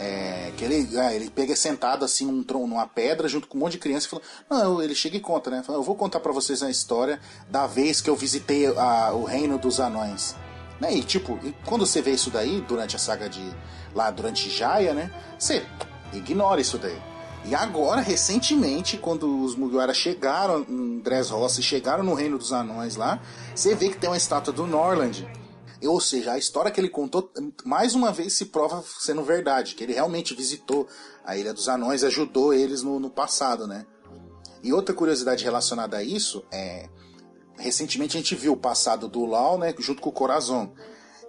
[0.00, 3.60] É, que ele, ah, ele pega sentado assim num tron, numa pedra junto com um
[3.62, 5.60] monte de criança e fala: Não, ele chega e conta, né?
[5.64, 7.20] Fala, eu vou contar para vocês a história
[7.50, 10.36] da vez que eu visitei a, o reino dos anões.
[10.80, 10.94] Né?
[10.94, 11.36] E tipo,
[11.66, 13.42] quando você vê isso daí durante a saga de.
[13.92, 15.10] lá durante Jaya, né?
[15.36, 15.66] Você
[16.12, 16.96] ignora isso daí.
[17.44, 22.96] E agora, recentemente, quando os Mugiwara chegaram em Dressrosa e chegaram no reino dos anões
[22.96, 23.20] lá,
[23.54, 25.26] você vê que tem uma estátua do Norland.
[25.86, 27.30] Ou seja, a história que ele contou,
[27.64, 30.88] mais uma vez se prova sendo verdade, que ele realmente visitou
[31.24, 33.86] a Ilha dos Anões e ajudou eles no, no passado, né?
[34.62, 36.88] E outra curiosidade relacionada a isso é.
[37.56, 39.74] Recentemente a gente viu o passado do Lau, né?
[39.78, 40.72] Junto com o Corazon.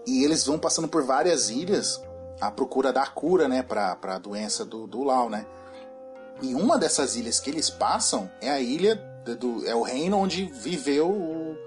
[0.05, 2.01] E eles vão passando por várias ilhas
[2.41, 3.61] à procura da cura, né?
[3.61, 5.45] Pra, pra doença do, do Lau, né?
[6.41, 8.95] E uma dessas ilhas que eles passam é a ilha
[9.39, 9.65] do.
[9.67, 11.57] é o reino onde viveu o,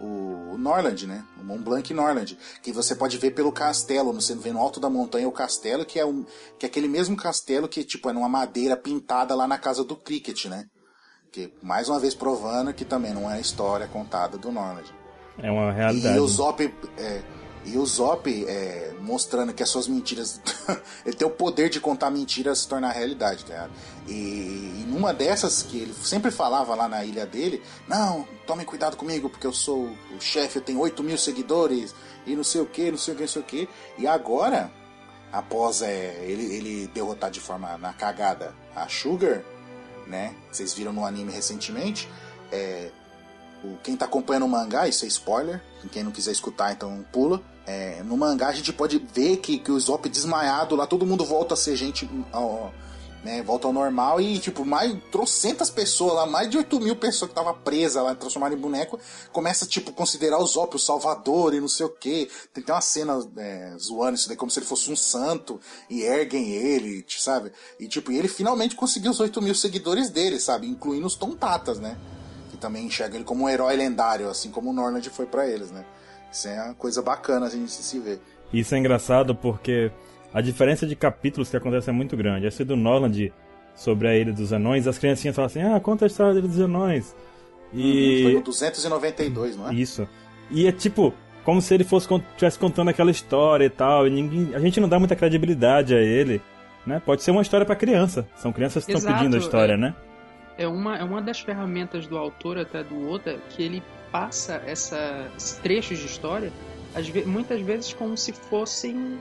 [0.00, 1.24] o Norland, né?
[1.40, 4.88] O Mont Blanc Norland, que você pode ver pelo castelo, você vê no alto da
[4.88, 6.24] montanha o castelo, que é, um,
[6.58, 9.96] que é aquele mesmo castelo que tipo é numa madeira pintada lá na casa do
[9.96, 10.66] Cricket, né?
[11.32, 14.92] Que mais uma vez provando que também não é a história contada do Norland.
[15.38, 16.16] É uma realidade.
[16.16, 16.62] E o Zop,
[16.96, 17.22] é,
[17.66, 20.40] e o Zop é, mostrando que as suas mentiras.
[21.04, 23.70] ele tem o poder de contar mentiras se tornar realidade, tá?
[24.06, 28.96] E, e numa dessas que ele sempre falava lá na ilha dele: Não, tomem cuidado
[28.96, 29.84] comigo, porque eu sou
[30.14, 31.94] o chefe, eu tenho 8 mil seguidores,
[32.26, 33.68] e não sei o que, não sei o que, não sei o que.
[33.96, 34.70] E agora,
[35.32, 39.42] após é, ele, ele derrotar de forma na cagada a Sugar,
[40.06, 40.34] né?
[40.52, 42.10] Vocês viram no anime recentemente.
[42.52, 42.90] É,
[43.82, 45.62] quem tá acompanhando o mangá, isso é spoiler.
[45.90, 47.42] Quem não quiser escutar, então pula.
[47.66, 51.24] É, no mangá a gente pode ver que, que o Zop desmaiado lá, todo mundo
[51.24, 52.08] volta a ser gente.
[52.32, 52.70] Ó,
[53.24, 57.30] né, volta ao normal e, tipo, mais trocentas pessoas lá, mais de 8 mil pessoas
[57.30, 59.00] que tava presa lá, transformadas em boneco,
[59.32, 62.30] começa, tipo, considerar o Zop o salvador e não sei o que.
[62.52, 65.58] Tem uma cena é, zoando isso daí como se ele fosse um santo
[65.88, 67.50] e erguem ele, sabe?
[67.80, 70.68] E, tipo, e ele finalmente conseguiu os 8 mil seguidores dele, sabe?
[70.68, 71.96] Incluindo os tontatas, né?
[72.50, 75.70] Que também enxergam ele como um herói lendário, assim como o Norland foi para eles,
[75.70, 75.86] né?
[76.34, 78.20] Isso é uma coisa bacana a gente se ver.
[78.52, 79.92] Isso é engraçado porque
[80.32, 82.44] a diferença de capítulos que acontece é muito grande.
[82.44, 83.32] Esse do Norland
[83.76, 86.48] sobre a Ilha dos Anões, as criancinhas falam assim: ah, conta a história da Ilha
[86.48, 87.14] dos Anões.
[87.72, 88.22] E...
[88.24, 89.74] Foi no 292, não é?
[89.74, 90.08] Isso.
[90.50, 91.14] E é tipo,
[91.44, 94.08] como se ele fosse estivesse contando aquela história e tal.
[94.08, 96.42] E ninguém, a gente não dá muita credibilidade a ele.
[96.84, 97.00] Né?
[97.06, 98.26] Pode ser uma história para criança.
[98.36, 99.94] São crianças que estão pedindo a história, é, né?
[100.58, 103.82] É uma, é uma das ferramentas do autor, até do Oda, que ele
[104.14, 106.52] passa essa, esses trechos de história,
[107.26, 109.18] muitas vezes como se fossem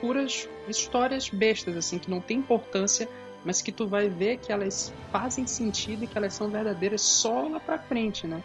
[0.00, 3.08] puras histórias bestas, assim, que não tem importância,
[3.44, 7.48] mas que tu vai ver que elas fazem sentido e que elas são verdadeiras só
[7.48, 8.40] lá pra frente, né?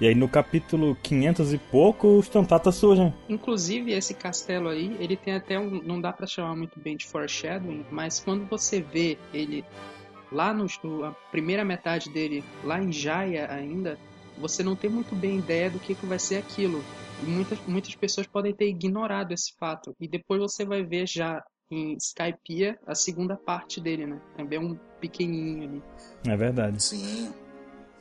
[0.00, 3.14] E aí no capítulo 500 e pouco, os Tantatas surgem.
[3.28, 5.80] Inclusive, esse castelo aí, ele tem até um...
[5.84, 9.64] Não dá para chamar muito bem de foreshadowing, mas quando você vê ele
[10.32, 10.66] lá no...
[11.04, 13.96] A primeira metade dele, lá em Jaya ainda,
[14.38, 16.82] você não tem muito bem ideia do que, que vai ser aquilo.
[17.22, 19.94] E muitas, muitas pessoas podem ter ignorado esse fato.
[20.00, 24.20] E depois você vai ver já em Skypiea a segunda parte dele, né?
[24.36, 25.82] Também é um pequenininho ali.
[26.26, 26.82] É verdade.
[26.82, 27.32] Sim.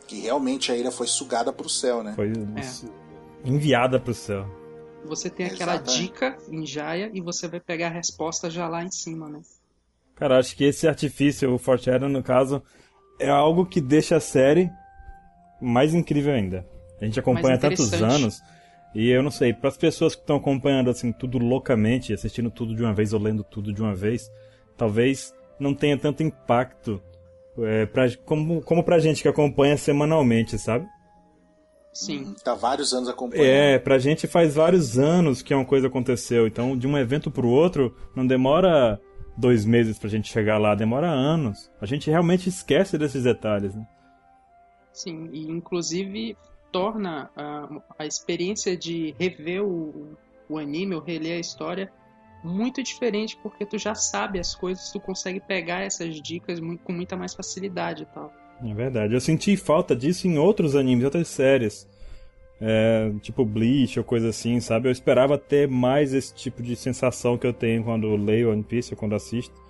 [0.07, 2.13] Que realmente a ilha foi sugada pro céu, né?
[2.15, 3.47] Foi é.
[3.47, 4.45] enviada pro céu.
[5.05, 8.91] Você tem aquela dica em Jaya e você vai pegar a resposta já lá em
[8.91, 9.41] cima, né?
[10.15, 12.63] Cara, acho que esse artifício, o Fortera, no caso,
[13.19, 14.71] é algo que deixa a série
[15.63, 16.65] mais incrível ainda.
[17.01, 18.41] A gente acompanha tantos anos
[18.93, 22.75] e eu não sei, para as pessoas que estão acompanhando assim tudo loucamente, assistindo tudo
[22.75, 24.31] de uma vez ou lendo tudo de uma vez,
[24.77, 27.01] talvez não tenha tanto impacto
[27.59, 30.85] é, pra, como, como pra gente que acompanha semanalmente, sabe?
[31.91, 32.21] Sim.
[32.21, 33.45] Hum, tá vários anos acompanhando.
[33.45, 36.47] É, pra gente faz vários anos que uma coisa aconteceu.
[36.47, 38.99] Então, de um evento pro outro, não demora
[39.37, 41.71] dois meses pra gente chegar lá, demora anos.
[41.79, 43.85] A gente realmente esquece desses detalhes, né?
[44.93, 46.37] Sim, e inclusive
[46.71, 47.69] torna a,
[47.99, 50.15] a experiência de rever o,
[50.47, 51.91] o anime ou reler a história
[52.43, 57.15] muito diferente porque tu já sabe as coisas, tu consegue pegar essas dicas com muita
[57.15, 58.31] mais facilidade e tal.
[58.63, 59.13] É verdade.
[59.13, 61.87] Eu senti falta disso em outros animes, outras séries.
[62.61, 64.87] É, tipo Bleach ou coisa assim, sabe?
[64.87, 68.93] Eu esperava ter mais esse tipo de sensação que eu tenho quando leio One Piece
[68.93, 69.62] ou quando assisto.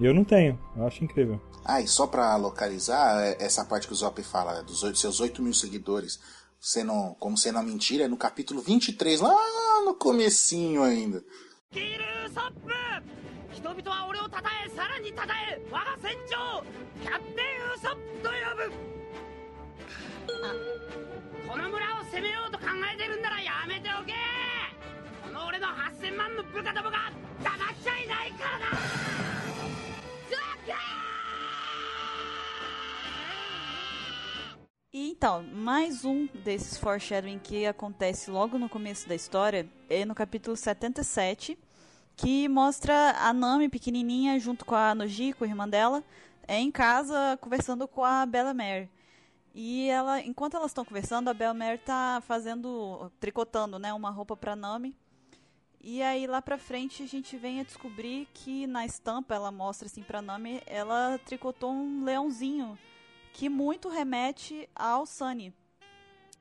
[0.00, 0.58] E eu não tenho.
[0.76, 1.40] Eu acho incrível.
[1.64, 5.42] Ah, e só pra localizar, é, essa parte que o Zop fala, dos seus 8
[5.42, 6.18] mil seguidores,
[6.60, 9.34] sendo, como sendo a mentira, é no capítulo 23, lá
[9.84, 11.22] no comecinho ainda.
[11.70, 11.98] 人
[34.92, 40.14] E então, mais um desses foreshadowing que acontece logo no começo da história é no
[40.14, 41.58] capítulo 77,
[42.16, 46.02] que mostra a Nami pequenininha junto com a Nojiko, irmã dela,
[46.46, 48.90] é em casa conversando com a Bella Mare.
[49.54, 54.36] E ela, enquanto elas estão conversando, a Bella Mare tá fazendo, tricotando, né, uma roupa
[54.36, 54.96] para Nami.
[55.80, 59.86] E aí lá pra frente a gente vem a descobrir que na estampa ela mostra
[59.86, 62.78] assim pra Nami, ela tricotou um leãozinho
[63.32, 65.54] que muito remete ao Sunny.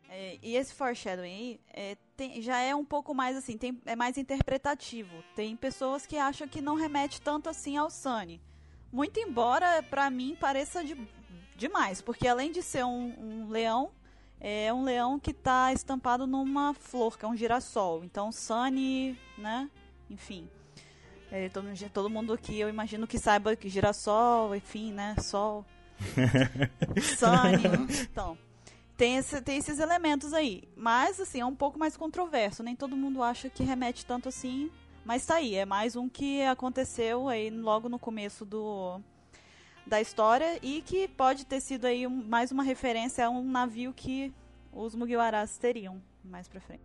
[0.10, 3.96] É, e esse foreshadowing aí é, tem, já é um pouco mais assim, tem, é
[3.96, 5.24] mais interpretativo.
[5.36, 8.42] Tem pessoas que acham que não remete tanto assim ao Sunny.
[8.92, 10.98] Muito embora, para mim, pareça de,
[11.56, 13.92] demais, porque além de ser um, um leão,
[14.40, 18.04] é um leão que está estampado numa flor, que é um girassol.
[18.04, 19.70] Então, Sunny, né?
[20.10, 20.48] Enfim.
[21.32, 25.16] É, todo, todo mundo aqui, eu imagino que saiba que girassol, enfim, né?
[25.22, 25.66] Sol.
[27.18, 28.04] Sunny.
[28.04, 28.38] Então,
[28.96, 30.64] tem, esse, tem esses elementos aí.
[30.76, 32.64] Mas, assim, é um pouco mais controverso.
[32.64, 34.72] Nem todo mundo acha que remete tanto assim.
[35.04, 35.56] Mas tá aí.
[35.56, 39.02] É mais um que aconteceu aí logo no começo do
[39.88, 43.94] da história e que pode ter sido aí um, mais uma referência a um navio
[43.94, 44.34] que
[44.72, 46.84] os Mugiwaras teriam mais pra frente.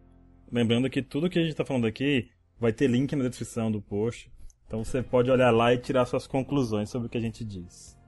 [0.51, 3.81] Lembrando que tudo que a gente tá falando aqui vai ter link na descrição do
[3.81, 4.31] post.
[4.67, 7.99] Então você pode olhar lá e tirar suas conclusões sobre o que a gente diz.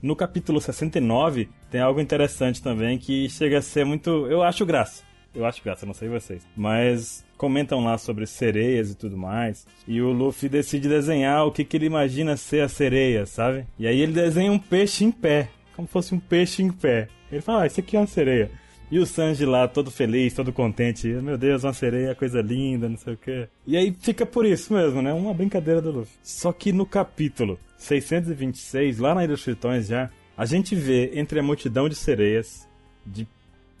[0.00, 4.26] No capítulo 69 tem algo interessante também que chega a ser muito.
[4.28, 5.07] Eu acho graça.
[5.34, 6.46] Eu acho graça, não sei vocês.
[6.56, 9.66] Mas comentam lá sobre sereias e tudo mais.
[9.86, 13.66] E o Luffy decide desenhar o que, que ele imagina ser a sereia, sabe?
[13.78, 15.48] E aí ele desenha um peixe em pé.
[15.76, 17.08] Como fosse um peixe em pé.
[17.30, 18.50] Ele fala, ah, isso aqui é uma sereia.
[18.90, 21.06] E o Sanji lá, todo feliz, todo contente.
[21.08, 23.46] Meu Deus, uma sereia, coisa linda, não sei o quê.
[23.66, 25.12] E aí fica por isso mesmo, né?
[25.12, 26.16] Uma brincadeira do Luffy.
[26.22, 31.38] Só que no capítulo 626, lá na Ilha dos Tritões já, a gente vê entre
[31.38, 32.66] a multidão de sereias,
[33.04, 33.28] de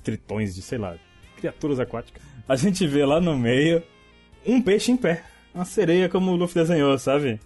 [0.04, 0.96] tritões, de sei lá,
[1.38, 3.82] criaturas aquáticas, a gente vê lá no meio
[4.46, 5.22] um peixe em pé.
[5.54, 7.40] Uma sereia como o Luffy desenhou, sabe?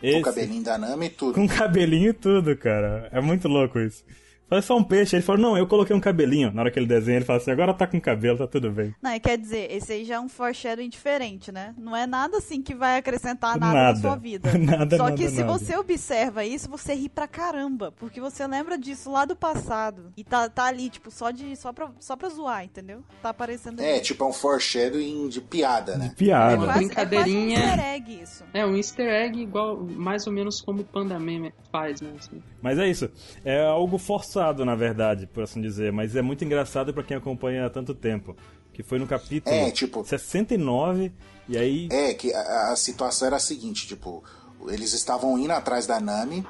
[0.00, 1.34] Com Esse- o cabelinho da Nami e tudo.
[1.34, 3.08] com cabelinho e tudo, cara.
[3.12, 4.04] É muito louco isso.
[4.48, 5.16] Faz só um peixe.
[5.16, 6.50] Ele falou, não, eu coloquei um cabelinho.
[6.52, 8.94] Na hora que ele desenha, ele fala assim, agora tá com cabelo, tá tudo bem.
[9.02, 11.74] Não, e quer dizer, esse aí já é um foreshadowing diferente, né?
[11.78, 13.92] Não é nada assim que vai acrescentar nada, Nada.
[13.94, 14.50] na sua vida.
[14.58, 15.52] Nada, Só nada, que se nada.
[15.58, 17.92] você observa isso, você ri pra caramba.
[17.92, 20.12] Porque você lembra disso lá do passado.
[20.16, 23.02] E tá, tá ali, tipo, só, de, só, pra, só pra zoar, entendeu?
[23.22, 24.00] Tá aparecendo É, ali.
[24.02, 26.06] tipo, é um foreshadowing de piada, né?
[26.12, 26.56] É Piada.
[26.56, 27.58] Uma quase, brincadeirinha.
[27.58, 28.44] É um easter egg isso.
[28.54, 32.10] É um easter egg igual, mais ou menos como o Panda Man faz, né?
[32.18, 32.42] assim.
[32.62, 33.10] Mas é isso.
[33.44, 35.92] É algo forçado, na verdade, por assim dizer.
[35.92, 38.36] Mas é muito engraçado pra quem acompanha há tanto tempo.
[38.72, 41.12] Que foi no capítulo É, tipo- 69.
[41.48, 41.88] E aí...
[41.90, 44.22] É, que a, a situação era a seguinte, tipo,
[44.68, 46.46] eles estavam indo atrás da Nami,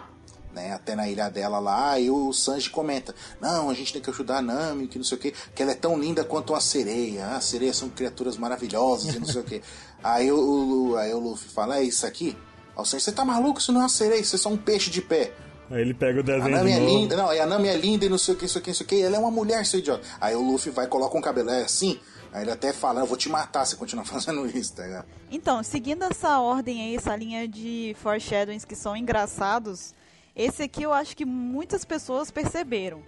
[0.52, 4.10] né, até na ilha dela lá, e o Sanji comenta, não, a gente tem que
[4.10, 6.60] ajudar a Nami, que não sei o que, que ela é tão linda quanto uma
[6.60, 9.62] sereia, ah, sereias são criaturas maravilhosas e não sei o que.
[10.02, 12.36] Aí o, o- aí o Luffy fala, é isso aqui?
[12.76, 13.58] Aí o Sanji, você tá maluco?
[13.60, 15.32] Isso não é uma sereia, isso é só um peixe de pé.
[15.70, 16.98] Aí ele pega o A desenho Nami de é novo.
[16.98, 18.82] linda, não, e a Nami é linda e não sei o que, isso aqui, isso
[18.82, 20.06] aqui, ela é uma mulher, seu idiota.
[20.20, 22.00] Aí o Luffy vai e coloca um cabelo, é assim?
[22.32, 25.06] Aí ele até fala, eu vou te matar se continuar fazendo isso, tá ligado?
[25.30, 29.94] Então, seguindo essa ordem aí, essa linha de foreshadowings que são engraçados,
[30.34, 33.02] esse aqui eu acho que muitas pessoas perceberam.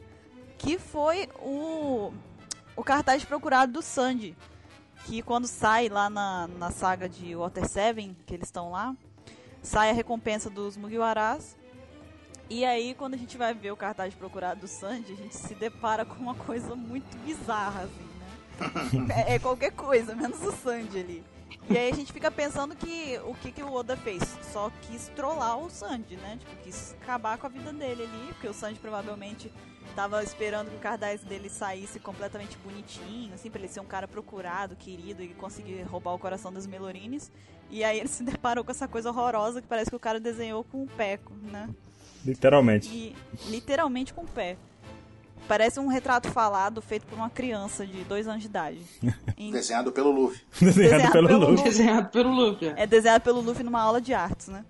[0.58, 2.12] Que foi o,
[2.76, 4.36] o cartaz procurado do Sandy.
[5.06, 8.94] Que quando sai lá na, na saga de Water 7, que eles estão lá,
[9.62, 11.56] sai a recompensa dos Mugiwaras.
[12.50, 15.54] E aí, quando a gente vai ver o cartaz procurado do Sandy, a gente se
[15.54, 19.14] depara com uma coisa muito bizarra, assim, né?
[19.28, 21.24] É, é qualquer coisa, menos o Sandy ali.
[21.70, 24.36] E aí a gente fica pensando que o que, que o Oda fez?
[24.52, 26.38] Só quis trollar o Sandy, né?
[26.40, 29.52] Tipo, quis acabar com a vida dele ali, porque o Sandy provavelmente
[29.94, 34.08] tava esperando que o cartaz dele saísse completamente bonitinho, assim, pra ele ser um cara
[34.08, 37.30] procurado, querido e conseguir roubar o coração das Melorines.
[37.70, 40.64] E aí ele se deparou com essa coisa horrorosa que parece que o cara desenhou
[40.64, 41.68] com o pé, né?
[42.24, 42.88] Literalmente.
[42.88, 43.16] E
[43.48, 44.56] literalmente com o pé.
[45.48, 48.80] Parece um retrato falado feito por uma criança de dois anos de idade.
[49.36, 50.40] Em- Desenhado pelo Luffy.
[50.60, 51.64] Desenhado Desenhado pelo pelo Luffy.
[51.64, 52.68] Desenhado pelo Luffy.
[52.68, 52.82] é.
[52.82, 54.64] É desenhado pelo Luffy numa aula de artes, né?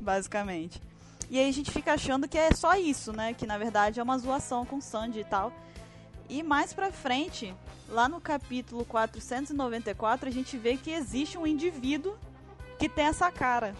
[0.00, 0.80] Basicamente.
[1.28, 3.32] E aí a gente fica achando que é só isso, né?
[3.34, 5.52] Que na verdade é uma zoação com o Sandy e tal.
[6.28, 7.52] E mais pra frente,
[7.88, 12.14] lá no capítulo 494, a gente vê que existe um indivíduo
[12.78, 13.74] que tem essa cara.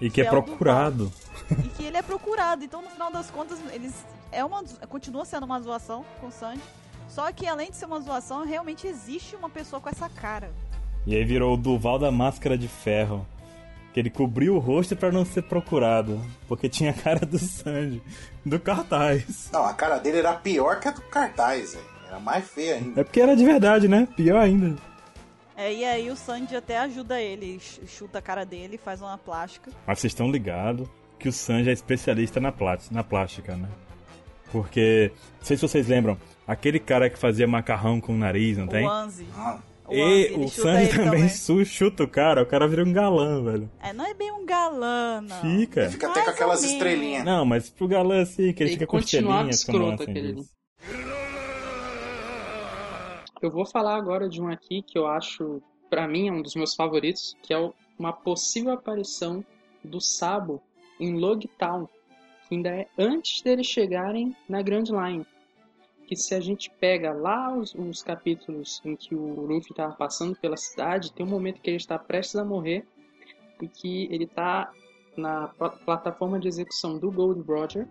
[0.00, 1.12] E que é é procurado.
[1.50, 2.64] E que ele é procurado.
[2.64, 3.92] Então, no final das contas, eles
[4.32, 6.62] é uma continua sendo uma zoação com o Sandy.
[7.08, 10.50] Só que além de ser uma zoação, realmente existe uma pessoa com essa cara.
[11.06, 13.26] E aí virou o Duval da Máscara de Ferro.
[13.92, 16.24] Que ele cobriu o rosto pra não ser procurado.
[16.46, 18.00] Porque tinha a cara do Sanji.
[18.46, 19.50] Do cartaz.
[19.52, 21.84] Não, a cara dele era pior que a do cartaz, velho.
[22.06, 23.00] Era mais feia ainda.
[23.00, 24.06] É porque era de verdade, né?
[24.16, 24.76] Pior ainda.
[25.62, 29.18] É, e aí o Sandy até ajuda ele, ch- chuta a cara dele, faz uma
[29.18, 29.70] plástica.
[29.86, 30.88] Mas vocês estão ligados
[31.18, 33.68] que o Sanji é especialista na, plástica, na plástica, né?
[34.50, 38.66] Porque, não sei se vocês lembram, aquele cara que fazia macarrão com o nariz, não
[38.66, 38.84] tem?
[38.86, 39.26] O Anzi.
[39.36, 42.82] Ah, O E ele o Sanji ele também su- chuta o cara, o cara vira
[42.82, 43.70] um galã, velho.
[43.82, 45.40] É, não é bem um galã, não.
[45.42, 45.90] Fica.
[45.90, 47.24] Fica até com aquelas estrelinhas.
[47.24, 50.44] Não, mas pro galã assim, que ele Tem fica com estrelinhas, como escroto assim aquele.
[53.40, 56.54] Eu vou falar agora de um aqui que eu acho, pra mim, é um dos
[56.54, 59.44] meus favoritos, que é uma possível aparição
[59.82, 60.60] do Sabo
[60.98, 61.88] em Logtown,
[62.48, 65.26] que ainda é antes deles chegarem na Grand Line.
[66.06, 70.36] Que se a gente pega lá os, os capítulos em que o Luffy estava passando
[70.36, 72.84] pela cidade, tem um momento que ele está prestes a morrer
[73.62, 74.70] e que ele está
[75.16, 77.86] na pla- plataforma de execução do Gold Roger.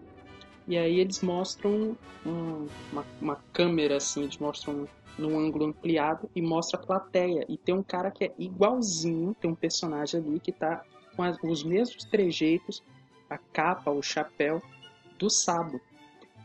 [0.68, 4.88] E aí eles mostram um- uma, uma câmera assim, eles mostram
[5.20, 7.46] num ângulo ampliado e mostra a plateia.
[7.48, 10.84] E tem um cara que é igualzinho, tem um personagem ali que tá
[11.16, 12.82] com as- os mesmos trejeitos,
[13.30, 14.62] a capa, o chapéu
[15.18, 15.80] do Sabo.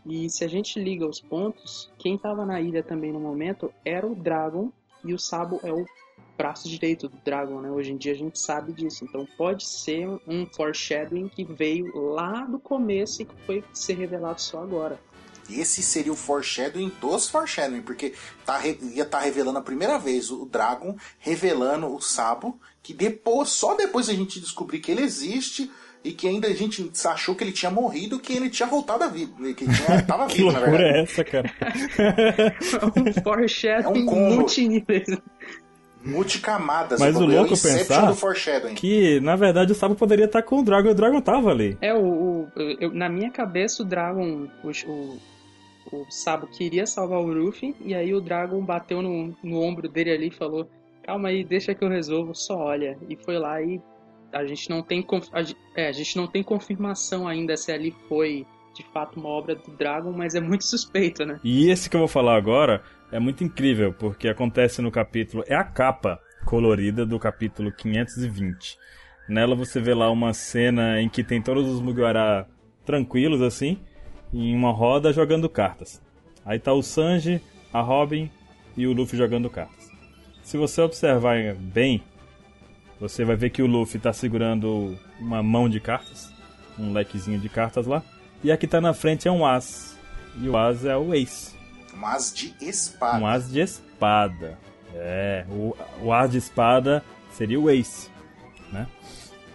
[0.05, 4.07] E se a gente liga os pontos, quem estava na ilha também no momento era
[4.07, 4.71] o Dragon
[5.03, 5.87] e o Sabo é o
[6.37, 7.71] braço direito do Dragon, né?
[7.71, 9.05] Hoje em dia a gente sabe disso.
[9.05, 14.41] Então pode ser um foreshadowing que veio lá do começo e que foi ser revelado
[14.41, 14.99] só agora.
[15.51, 18.15] Esse seria o foreshadowing dos foreshadowing, porque
[18.47, 23.75] tá, ia estar revelando a primeira vez o Dragon, revelando o Sabo, que depois, só
[23.75, 25.71] depois a gente descobrir que ele existe
[26.03, 29.09] e que ainda a gente achou que ele tinha morrido, que ele tinha voltado à
[29.09, 30.99] vida, que ele tinha, tava Que vivo, na loucura verdade.
[30.99, 31.53] é essa, cara?
[32.97, 34.35] um foreshadowing É um combo.
[34.37, 35.07] multiníveis.
[36.05, 37.01] Multicamadas.
[37.01, 38.75] Mas o é louco pensar do foreshadowing.
[38.75, 41.79] Que, na verdade, o Sabo poderia estar com o Dragon e o Dragon tava ali.
[41.81, 45.19] É, o, o- eu- na minha cabeça o Dragon, o, o,
[45.93, 50.11] o Sabo queria salvar o Luffy, e aí o Dragon bateu no, no ombro dele
[50.11, 50.69] ali e falou,
[51.03, 52.99] calma aí, deixa que eu resolvo, só olha.
[53.09, 53.81] E foi lá e
[54.33, 58.47] a gente não tem, a, é, a gente não tem confirmação ainda se ali foi
[58.75, 61.39] de fato uma obra do Dragon, mas é muito suspeito, né?
[61.45, 62.83] E esse que eu vou falar agora
[63.13, 65.45] é muito incrível, porque acontece no capítulo.
[65.47, 68.77] É a capa colorida do capítulo 520.
[69.29, 72.47] Nela você vê lá uma cena em que tem todos os Mugiwara
[72.85, 73.79] tranquilos assim,
[74.35, 76.03] em uma roda jogando cartas.
[76.45, 77.41] Aí tá o Sanji,
[77.73, 78.29] a Robin
[78.77, 79.89] e o Luffy jogando cartas.
[80.43, 82.03] Se você observar bem,
[83.01, 86.31] você vai ver que o Luffy tá segurando uma mão de cartas,
[86.79, 88.03] um lequezinho de cartas lá,
[88.43, 89.97] e a que tá na frente é um as.
[90.41, 91.55] E o as é o Ace.
[91.97, 93.19] Um as de espada.
[93.19, 94.59] Um as de espada.
[94.93, 98.11] É, o, o as de espada seria o Ace,
[98.73, 98.87] né?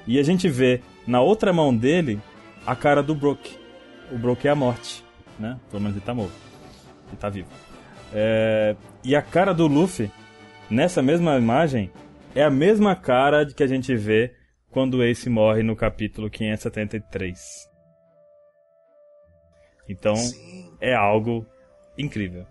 [0.08, 2.20] E a gente vê na outra mão dele
[2.66, 3.59] a cara do Brook.
[4.12, 5.04] O Brook é a morte,
[5.38, 5.60] né?
[5.70, 6.34] Pelo menos ele tá morto.
[7.08, 7.50] Ele tá vivo.
[8.14, 10.12] É, e a cara do Luffy,
[10.70, 11.92] nessa mesma imagem,
[12.36, 14.36] é a mesma cara de que a gente vê
[14.72, 17.68] quando o Ace morre no capítulo 573.
[19.88, 20.76] Então, Sim.
[20.80, 21.46] é algo
[21.98, 22.46] incrível.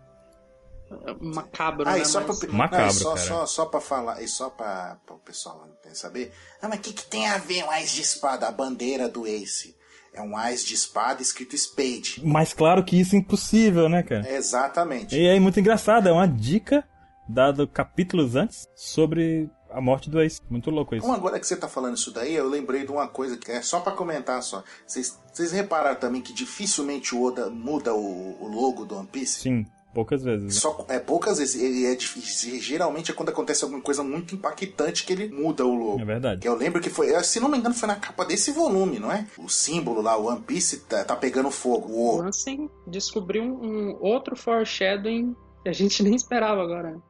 [1.21, 1.99] Macabro, Ah, né?
[2.01, 3.27] e só Mas- pra, Macabro, não, e só, cara.
[3.27, 6.33] só, só pra falar, e só pra, pra o pessoal saber.
[6.63, 8.49] Ah, mas o que, que tem a ver um ás de espada?
[8.49, 9.77] A bandeira do Ace.
[10.19, 12.21] É um ás de espada escrito Spade.
[12.25, 14.29] Mas claro que isso é impossível, né, cara?
[14.29, 15.17] Exatamente.
[15.17, 16.85] E é muito engraçado, é uma dica
[17.29, 20.41] dada capítulos antes sobre a morte do Ace.
[20.51, 21.07] Muito louco isso.
[21.07, 23.63] Então, agora que você tá falando isso daí, eu lembrei de uma coisa que é
[23.63, 24.65] só pra comentar só.
[24.87, 29.41] Vocês vocês repararam também que dificilmente o Oda muda o, o logo do One Piece?
[29.41, 30.45] Sim, poucas vezes.
[30.45, 30.51] né?
[30.51, 32.61] Só, é poucas vezes, ele é difícil.
[32.61, 36.01] Geralmente é quando acontece alguma coisa muito impactante que ele muda o logo.
[36.01, 36.41] É verdade.
[36.41, 39.11] Que eu lembro que foi, se não me engano, foi na capa desse volume, não
[39.11, 39.27] é?
[39.37, 41.93] O símbolo lá, o One Piece, tá, tá pegando fogo.
[41.93, 47.01] O Ansem descobriu um, um outro foreshadowing que a gente nem esperava agora.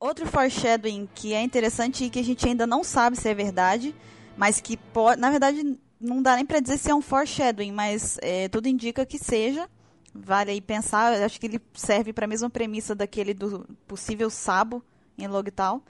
[0.00, 3.94] Outro foreshadowing que é interessante e que a gente ainda não sabe se é verdade,
[4.36, 5.18] mas que pode.
[5.18, 9.06] Na verdade, não dá nem pra dizer se é um foreshadowing, mas é, tudo indica
[9.06, 9.68] que seja.
[10.14, 14.82] Vale aí pensar, acho que ele serve para a mesma premissa daquele do possível Sabo
[15.18, 15.82] em Logtown.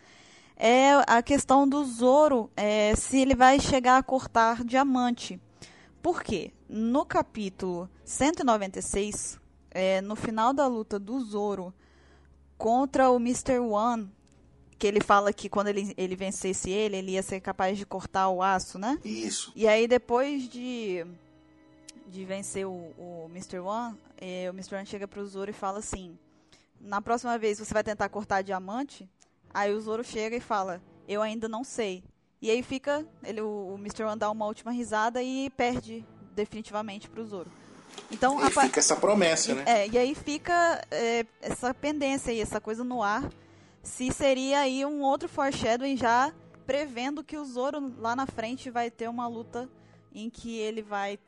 [0.57, 5.41] É a questão do Zoro, é, se ele vai chegar a cortar diamante.
[6.01, 6.53] Por quê?
[6.69, 9.41] No capítulo 196,
[9.71, 11.75] é, no final da luta do Zoro
[12.57, 13.59] contra o Mr.
[13.59, 14.11] One,
[14.85, 18.28] que ele fala que quando ele, ele vencesse ele, ele ia ser capaz de cortar
[18.28, 18.99] o aço, né?
[19.03, 19.51] isso.
[19.57, 21.07] E aí depois de,
[22.07, 23.61] de vencer o, o Mr.
[23.61, 24.74] One, eh, o Mr.
[24.74, 26.18] One chega pro Zoro e fala assim,
[26.78, 29.09] na próxima vez você vai tentar cortar diamante?
[29.55, 32.05] Aí o Zoro chega e fala, eu ainda não sei.
[32.43, 34.03] E aí fica, ele, o, o Mr.
[34.05, 36.05] One dá uma última risada e perde
[36.35, 37.51] definitivamente pro Zoro.
[38.11, 39.62] Então, E a fica essa promessa, né?
[39.64, 43.30] é, e aí fica é, essa pendência aí, essa coisa no ar.
[43.85, 46.32] Se seria aí um outro foreshadowing já
[46.66, 49.68] prevendo que o Zoro lá na frente vai ter uma luta
[50.14, 51.18] em que ele vai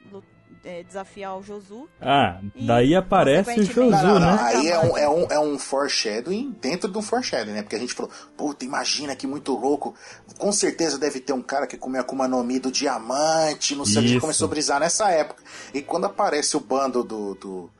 [0.64, 1.88] é, desafiar o Josu.
[2.00, 4.36] Ah, daí aparece o Josu, Não, não, não.
[4.36, 4.38] né?
[4.40, 7.62] Aí é um, é, um, é um foreshadowing dentro de um foreshadowing, né?
[7.62, 9.94] Porque a gente falou, puta, imagina que muito louco.
[10.38, 13.84] Com certeza deve ter um cara que comeu a Akuma no Mi do diamante, não
[13.84, 14.20] sei o que.
[14.20, 15.42] Começou a brisar nessa época.
[15.74, 17.70] E quando aparece o bando do, do,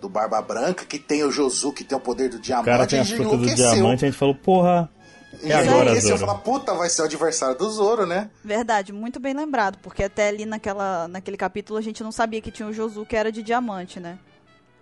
[0.00, 2.86] do Barba Branca, que tem o Josu, que tem o poder do O diamante, cara
[2.86, 3.70] tem a gente frutas do enlouqueceu.
[3.72, 4.90] diamante, a gente falou, porra,
[5.42, 6.30] E É aí agora, esse eu Zoro.
[6.30, 8.30] falar, puta, vai ser o adversário do Zoro, né?
[8.44, 12.50] Verdade, muito bem lembrado, porque até ali naquela, naquele capítulo a gente não sabia que
[12.50, 14.18] tinha o Josu que era de diamante, né?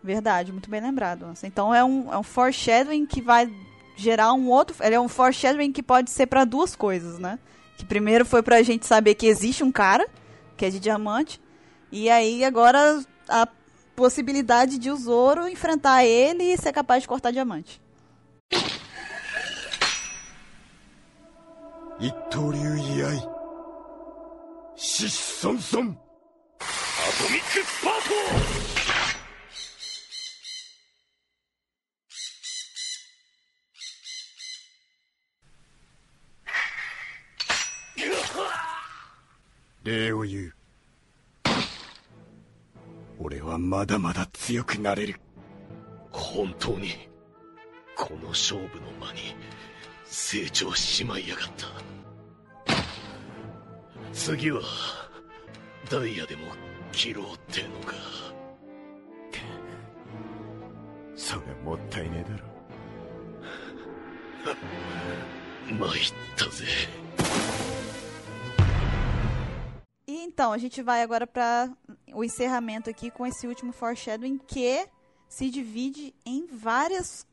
[0.02, 1.26] Verdade, muito bem lembrado.
[1.42, 3.50] Então é um, é um foreshadowing que vai
[3.96, 4.76] gerar um outro.
[4.80, 7.38] Ele é um foreshadowing que pode ser para duas coisas, né?
[7.78, 10.06] Que primeiro foi pra gente saber que existe um cara
[10.56, 11.40] que é de diamante,
[11.90, 13.48] e aí agora a
[13.94, 17.80] possibilidade de o Zoro enfrentar ele e ser capaz de cortar diamante.
[22.00, 23.34] Itoryu Iai.
[24.76, 25.56] Shisson
[27.06, 27.64] Atomic
[39.84, 40.63] Deu you.
[43.24, 45.18] 俺はまだまだ強くなれる。
[46.10, 46.90] 本当に
[47.96, 49.34] この勝負の間に
[50.04, 51.66] 成長しちまいやがった
[54.12, 54.60] 次は
[55.90, 56.42] ダイヤでも
[56.92, 57.94] 切ろうってのか
[61.16, 62.44] それもったいねえだろ。
[65.88, 66.02] 参っ
[66.36, 66.66] たぜ
[70.06, 71.70] E então, a gente vai agora para
[72.14, 74.86] o encerramento aqui com esse último foreshadowing que
[75.28, 77.26] se divide em várias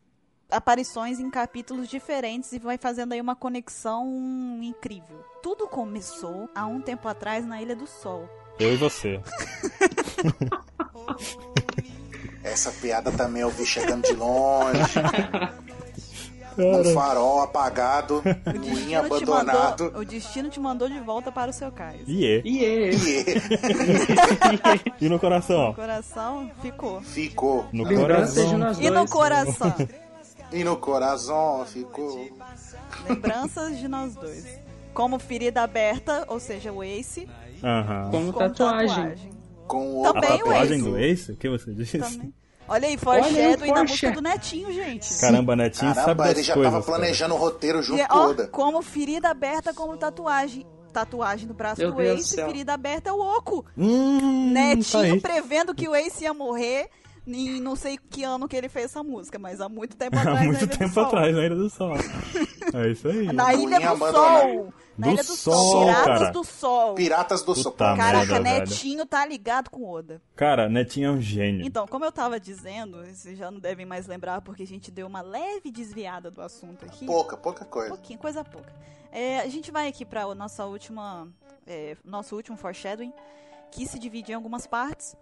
[0.50, 5.24] aparições em capítulos diferentes e vai fazendo aí uma conexão incrível.
[5.42, 8.28] Tudo começou há um tempo atrás na Ilha do Sol.
[8.60, 9.22] Eu e você.
[12.44, 14.82] Essa piada também eu vi chegando de longe.
[16.58, 19.84] Um farol apagado, O te abandonado.
[19.86, 22.02] mandou, o destino te mandou de volta para o seu cais.
[22.08, 22.42] Iê.
[22.44, 22.62] E
[25.02, 25.70] E no coração?
[25.72, 27.02] O coração ficou.
[27.02, 27.66] Ficou.
[27.72, 28.58] No Lembranças de coração.
[28.58, 29.10] nós E no dois.
[29.12, 29.74] coração?
[30.54, 32.28] E no coração ficou.
[33.08, 34.60] Lembranças de nós dois.
[34.94, 37.26] Como ferida aberta, ou seja, o Ace.
[38.12, 39.14] Como como tatuagem.
[39.66, 40.84] Com o A Também o tatuagem Ace.
[40.90, 41.32] do Ace?
[41.32, 41.98] O que você disse?
[42.00, 42.34] Também.
[42.72, 45.20] Olha aí, foreshadowing da música do Netinho, gente.
[45.20, 46.72] Caramba, Netinho sabe Caramba, das ele já coisas.
[46.72, 48.48] tava planejando o roteiro junto E, com o Oda.
[48.48, 50.66] como ferida aberta, como tatuagem.
[50.94, 52.48] Tatuagem no braço Meu do Deus Ace, céu.
[52.48, 53.64] ferida aberta é o Oco.
[53.64, 53.76] Cara.
[53.78, 55.20] Hum, tá Netinho aí.
[55.20, 56.90] prevendo que o Ace ia morrer
[57.28, 60.22] em não sei que ano que ele fez essa música, mas há muito tempo Há
[60.22, 60.40] atrás.
[60.40, 61.94] na muito tempo atrás, na Ilha do Sol.
[62.74, 63.32] É isso aí.
[63.34, 63.98] Na Ilha do.
[63.98, 64.74] Sol.
[65.02, 65.86] Na Do Ilha do Sol, Sol.
[65.86, 66.32] Piratas cara.
[66.32, 66.96] do Sol.
[66.96, 67.72] Piratas do Sol.
[67.72, 68.60] Caraca, merda, velho.
[68.60, 70.22] Netinho tá ligado com o Oda.
[70.36, 71.66] Cara, Netinho é um gênio.
[71.66, 75.08] Então, como eu tava dizendo, vocês já não devem mais lembrar porque a gente deu
[75.08, 77.06] uma leve desviada do assunto aqui.
[77.08, 77.90] Pouca, pouca coisa.
[77.90, 78.72] pouquinho, coisa pouca.
[79.12, 81.28] É, a gente vai aqui para nossa última,
[81.66, 83.12] é, nosso último foreshadowing,
[83.72, 85.16] que se divide em algumas partes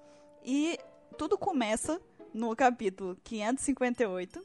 [0.43, 0.77] e
[1.17, 2.01] tudo começa
[2.33, 4.43] no capítulo 558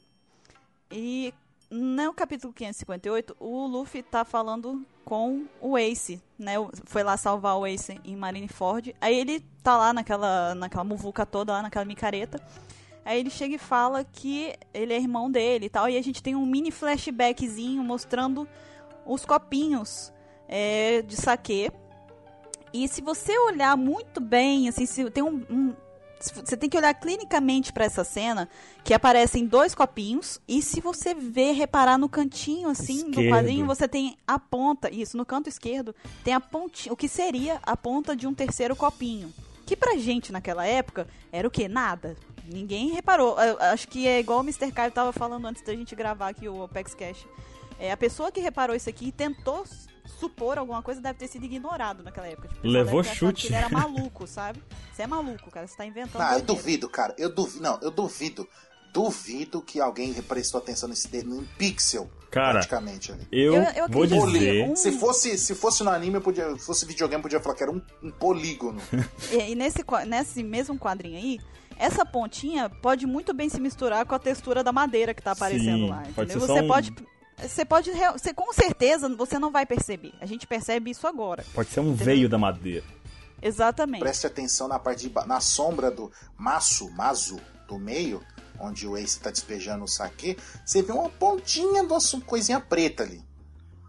[0.92, 1.34] e
[1.70, 6.54] no capítulo 558 o Luffy tá falando com o Ace, né?
[6.84, 8.94] Foi lá salvar o Ace em Marineford.
[9.00, 12.40] Aí ele tá lá naquela naquela muvuca toda lá naquela micareta.
[13.04, 15.88] Aí ele chega e fala que ele é irmão dele e tal.
[15.88, 18.48] E a gente tem um mini flashbackzinho mostrando
[19.04, 20.12] os copinhos
[20.48, 21.70] é, de saquê.
[22.72, 25.74] E se você olhar muito bem, assim, se tem um, um-
[26.32, 28.48] você tem que olhar clinicamente para essa cena,
[28.82, 33.30] que aparecem dois copinhos, e se você ver, reparar no cantinho, assim, do Esquerdo.
[33.30, 37.58] quadrinho, você tem a ponta, isso, no canto esquerdo, tem a pontinha, o que seria
[37.62, 39.32] a ponta de um terceiro copinho.
[39.66, 41.68] Que pra gente naquela época era o quê?
[41.68, 42.16] Nada.
[42.46, 43.40] Ninguém reparou.
[43.40, 44.70] Eu acho que é igual o Mr.
[44.70, 47.26] Caio tava falando antes da gente gravar aqui o Opex Cash.
[47.78, 49.64] É, a pessoa que reparou isso aqui tentou
[50.04, 52.48] supor alguma coisa deve ter sido ignorado naquela época.
[52.48, 53.46] Tipo, Levou chute.
[53.46, 54.62] Ele era maluco, sabe?
[54.92, 55.66] Você é maluco, cara.
[55.66, 56.20] Você tá inventando.
[56.22, 57.14] Ah, eu duvido, cara.
[57.18, 57.62] Eu duvido.
[57.62, 58.48] Não, eu duvido.
[58.92, 63.26] Duvido que alguém prestou atenção nesse dedo, em pixel, Cara, praticamente ali.
[63.32, 64.68] Eu, Eu- eu vou dizer.
[64.70, 67.56] um- Se fosse, se fosse no anime, eu podia, se fosse videogame, eu podia falar
[67.56, 68.80] que era um, um polígono.
[69.32, 71.40] E, e nesse, nesse mesmo quadrinho aí,
[71.76, 75.86] essa pontinha pode muito bem se misturar com a textura da madeira que tá aparecendo
[75.86, 76.04] Sim, lá.
[76.14, 76.94] pode Você um- pode.
[77.38, 77.90] Você pode.
[77.90, 80.12] Você, com certeza você não vai perceber.
[80.20, 81.44] A gente percebe isso agora.
[81.54, 82.84] Pode ser um veio da madeira.
[83.42, 84.00] Exatamente.
[84.00, 88.22] Preste atenção na parte de na sombra do maço, mazo do meio,
[88.58, 93.02] onde o Ace tá despejando o saque, você vê uma pontinha de uma coisinha preta
[93.02, 93.22] ali.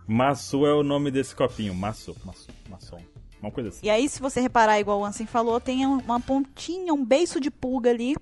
[0.07, 1.73] Maçu é o nome desse copinho.
[1.73, 3.01] Maçu, maçu, maçom.
[3.41, 3.79] Uma coisa assim.
[3.83, 7.49] E aí, se você reparar, igual o Ansem falou, tem uma pontinha, um beiço de
[7.49, 8.15] pulga ali,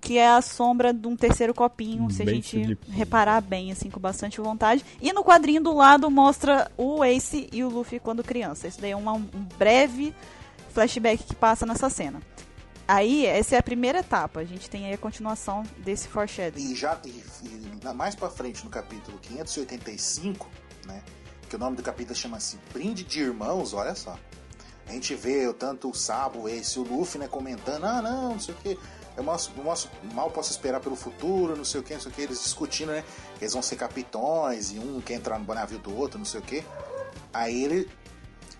[0.00, 2.92] que é a sombra de um terceiro copinho, se a beiço gente pulga.
[2.96, 4.84] reparar bem, assim, com bastante vontade.
[5.00, 8.66] E no quadrinho do lado mostra o Ace e o Luffy quando criança.
[8.66, 9.22] Isso daí é uma- um
[9.58, 10.14] breve
[10.72, 12.20] flashback que passa nessa cena.
[12.88, 14.40] Aí, essa é a primeira etapa.
[14.40, 16.72] A gente tem aí a continuação desse foreshadowing.
[16.72, 17.08] E já e,
[17.44, 20.48] e na- mais pra frente, no capítulo 585,
[20.86, 21.02] né?
[21.48, 24.18] Que o nome do capítulo chama-se Brinde de Irmãos, olha só.
[24.88, 28.54] A gente vê tanto o Sabo, esse o Luffy, né, comentando, ah não, não sei
[28.54, 28.78] o que.
[29.16, 29.52] Eu mostro-
[30.14, 32.90] mal posso esperar pelo futuro, não sei o que, não sei o que, eles discutindo,
[32.92, 33.04] né?
[33.40, 36.42] Eles vão ser capitões e um quer entrar no navio do outro, não sei o
[36.42, 36.64] que.
[37.32, 37.90] Aí ele,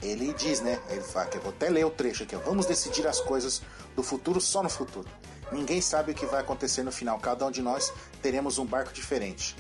[0.03, 0.79] ele diz, né?
[0.89, 2.41] Ele fala que eu vou até ler o trecho aqui, ó.
[2.41, 3.63] Vamos decidir as coisas
[3.97, 5.09] do futuro só no futuro.
[5.53, 7.19] Ninguém sabe o que vai acontecer no final.
[7.19, 7.93] Cada um de nós
[8.23, 9.57] teremos um barco diferente.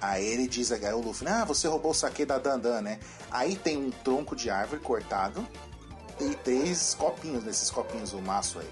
[0.00, 2.98] Aí ele diz, aí o Luffy, ah, você roubou o saque da Dandan, né?
[3.30, 5.46] Aí tem um tronco de árvore cortado
[6.20, 8.68] e três copinhos, nesses copinhos, o maço aí,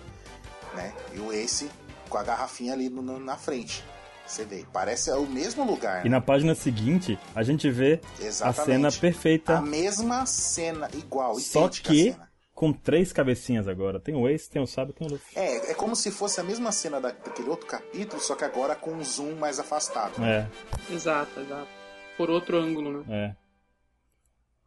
[0.74, 0.94] né?
[1.14, 1.70] E o Ace
[2.08, 3.82] com a garrafinha ali no- no- na frente.
[4.26, 6.00] Você vê, parece o mesmo lugar.
[6.06, 6.16] E né?
[6.16, 8.64] na página seguinte, a gente vê a Exatamente.
[8.64, 9.58] cena perfeita.
[9.58, 12.32] A mesma cena, igual, Só que a cena.
[12.54, 13.98] com três cabecinhas agora.
[13.98, 15.38] Tem o Ace, tem o e tem o Luffy.
[15.38, 18.74] É, é como se fosse a mesma cena da- daquele outro capítulo, só que agora
[18.76, 20.22] com um zoom mais afastado.
[20.24, 20.48] É,
[20.90, 21.68] Exato, exato.
[22.16, 23.04] Por outro ângulo, né?
[23.36, 23.42] é.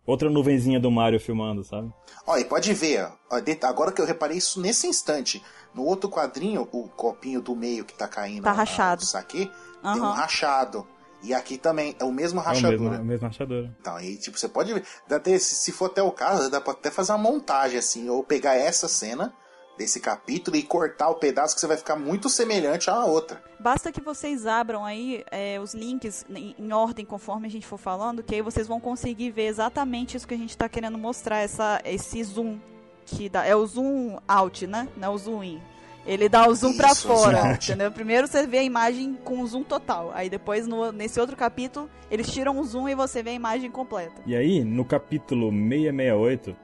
[0.06, 1.92] Outra nuvenzinha do Mario filmando, sabe?
[2.28, 5.42] Ó, e pode ver, ó, agora que eu reparei isso nesse instante.
[5.76, 9.04] No outro quadrinho, o copinho do meio que tá caindo Tá rachado.
[9.04, 9.52] o saque,
[9.84, 10.88] tem um rachado.
[11.22, 12.78] E aqui também é o mesmo É o rachadura.
[12.92, 13.76] mesmo, a mesma rachadura.
[13.82, 14.84] Então, aí, tipo, você pode ver.
[15.08, 18.24] Dá até, se, for até o caso, dá pra até fazer uma montagem, assim, ou
[18.24, 19.34] pegar essa cena
[19.78, 23.44] desse capítulo e cortar o pedaço que você vai ficar muito semelhante à outra.
[23.60, 27.78] Basta que vocês abram aí é, os links em, em ordem conforme a gente for
[27.78, 31.40] falando, que aí vocês vão conseguir ver exatamente isso que a gente tá querendo mostrar,
[31.40, 32.58] essa, esse zoom.
[33.06, 34.88] Que dá, é o zoom out, né?
[34.98, 35.62] Não é o zoom in.
[36.08, 37.92] Ele dá o zoom zoom fora, entendeu?
[37.92, 40.12] Primeiro você vê a imagem com o zoom total.
[40.14, 43.72] Aí depois, no- nesse outro capítulo, eles tiram o zoom e você vê a imagem
[43.72, 44.22] completa.
[44.26, 46.56] E aí, no capítulo 668,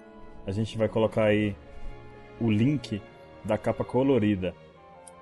[0.46, 1.56] a gente vai colocar aí
[2.40, 3.02] o link
[3.44, 4.54] da capa colorida.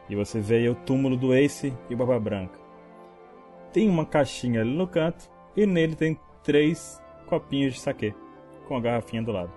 [0.10, 2.60] E você vê aí o túmulo do Ace e o Barba Branca.
[3.72, 8.14] Tem uma caixinha ali no canto e nele tem três copinhos de saquê
[8.68, 9.52] com a garrafinha do lado.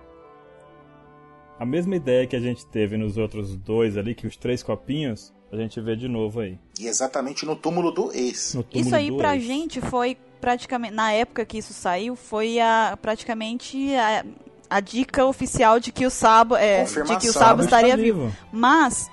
[1.59, 5.33] A mesma ideia que a gente teve nos outros dois ali, que os três copinhos,
[5.51, 6.57] a gente vê de novo aí.
[6.79, 8.55] E exatamente no túmulo do ex.
[8.55, 9.45] No túmulo Isso aí do pra Ace.
[9.45, 14.25] gente foi praticamente, na época que isso saiu, foi a, praticamente a,
[14.69, 17.33] a dica oficial de que o Sabo, é, de que o.
[17.33, 18.27] Sabo estaria vivo.
[18.27, 18.37] vivo.
[18.51, 19.09] Mas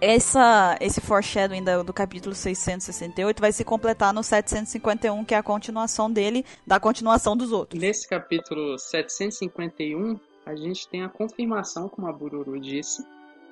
[0.00, 5.42] essa, esse foreshadowing do, do capítulo 668 vai se completar no 751, que é a
[5.42, 7.80] continuação dele, da continuação dos outros.
[7.80, 10.18] Nesse capítulo 751,
[10.48, 13.06] a gente tem a confirmação, como a Bururu disse,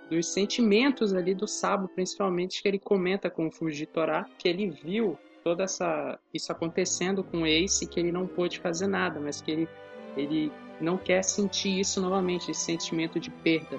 [0.09, 5.19] dos sentimentos ali do Sabo, principalmente que ele comenta com o Fujitora, que ele viu
[5.45, 9.51] toda essa isso acontecendo com o Ace, que ele não pôde fazer nada, mas que
[9.51, 9.69] ele
[10.17, 13.79] ele não quer sentir isso novamente, esse sentimento de perda.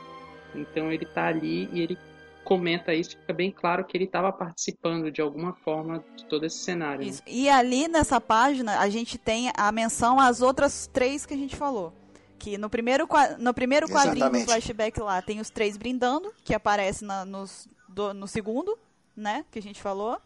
[0.53, 1.97] Então ele tá ali e ele
[2.43, 6.59] comenta isso, fica bem claro que ele estava participando de alguma forma de todo esse
[6.59, 7.05] cenário.
[7.05, 7.11] né?
[7.27, 11.55] E ali nessa página a gente tem a menção às outras três que a gente
[11.55, 11.91] falou.
[12.39, 13.07] Que no primeiro,
[13.39, 18.13] no primeiro quadrinho do flashback lá tem os três brindando, que aparece na- nos, do-
[18.13, 18.77] no segundo,
[19.15, 19.43] né?
[19.51, 20.17] Que a gente falou.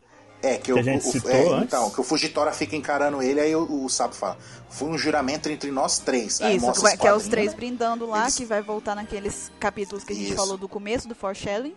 [0.43, 1.63] É, que, Que o, a gente o- citou é, antes.
[1.65, 4.37] Então, que o Fujitora fica encarando ele, aí o, o Sabo fala:
[4.69, 6.41] Foi um juramento entre nós três.
[6.41, 7.55] Aí Isso, que, que é os quadrinhos, três né?
[7.57, 10.35] brindando lá, Eles- que vai voltar naqueles capítulos que a gente Isso.
[10.35, 11.75] falou do começo do foreshadowing.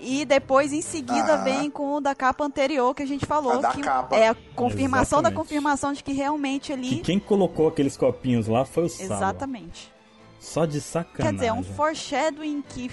[0.00, 1.44] E depois, em seguida, Aham.
[1.44, 3.52] vem com o da capa anterior que a gente falou.
[3.54, 4.16] A da que capa.
[4.16, 5.34] É a confirmação da Exatamente.
[5.36, 6.96] confirmação de que realmente Que ali.
[7.00, 9.14] quem colocou aqueles copinhos lá foi o Sabo.
[9.14, 9.92] Exatamente.
[10.38, 11.24] Só de sacanagem.
[11.26, 12.90] Quer dizer, é um foreshadowing que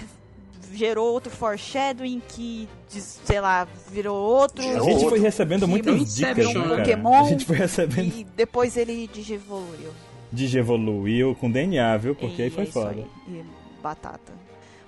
[0.73, 4.61] gerou outro foreshadowing que, sei lá, virou outro.
[4.61, 5.09] A gente outro.
[5.09, 6.77] foi recebendo muitas dicas, né, um cara?
[6.77, 7.25] Pokémon.
[7.25, 9.91] A gente foi recebendo E depois ele digievoluiu.
[10.33, 12.15] Digievoluiu com DNA, viu?
[12.15, 12.89] Porque aí E foi é foda.
[12.89, 13.05] aí.
[13.27, 13.43] E
[13.81, 14.33] batata.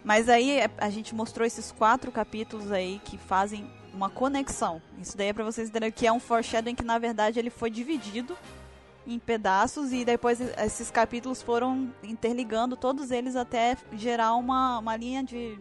[0.07, 4.81] Mas aí é- a gente mostrou esses quatro capítulos aí que fazem uma conexão.
[4.97, 7.69] Isso daí é pra vocês entenderem que é um foreshadowing que na verdade ele foi
[7.69, 8.37] dividido
[9.05, 15.21] em pedaços e depois esses capítulos foram interligando todos eles até gerar uma, uma linha
[15.21, 15.59] de,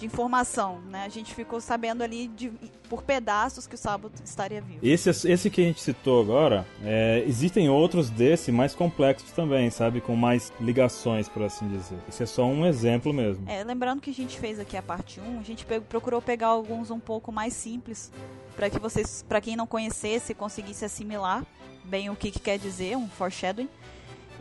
[0.00, 1.04] de informação, né?
[1.04, 2.50] A gente ficou sabendo ali de-
[2.88, 4.80] por pedaços que o Sabo estaria vivo.
[4.82, 10.00] Esse, esse que a gente citou agora, é, existem outros desse mais complexos também, sabe?
[10.00, 11.98] Com mais ligações, por assim dizer.
[12.08, 13.48] Esse é só um exemplo mesmo.
[13.48, 16.48] É, lembrando que a gente fez aqui a parte 1, a gente pe- procurou pegar
[16.48, 18.10] alguns um pouco mais simples
[18.56, 21.44] para que vocês, para quem não conhecesse, conseguisse assimilar
[21.84, 23.68] bem o que, que quer dizer um foreshadowing.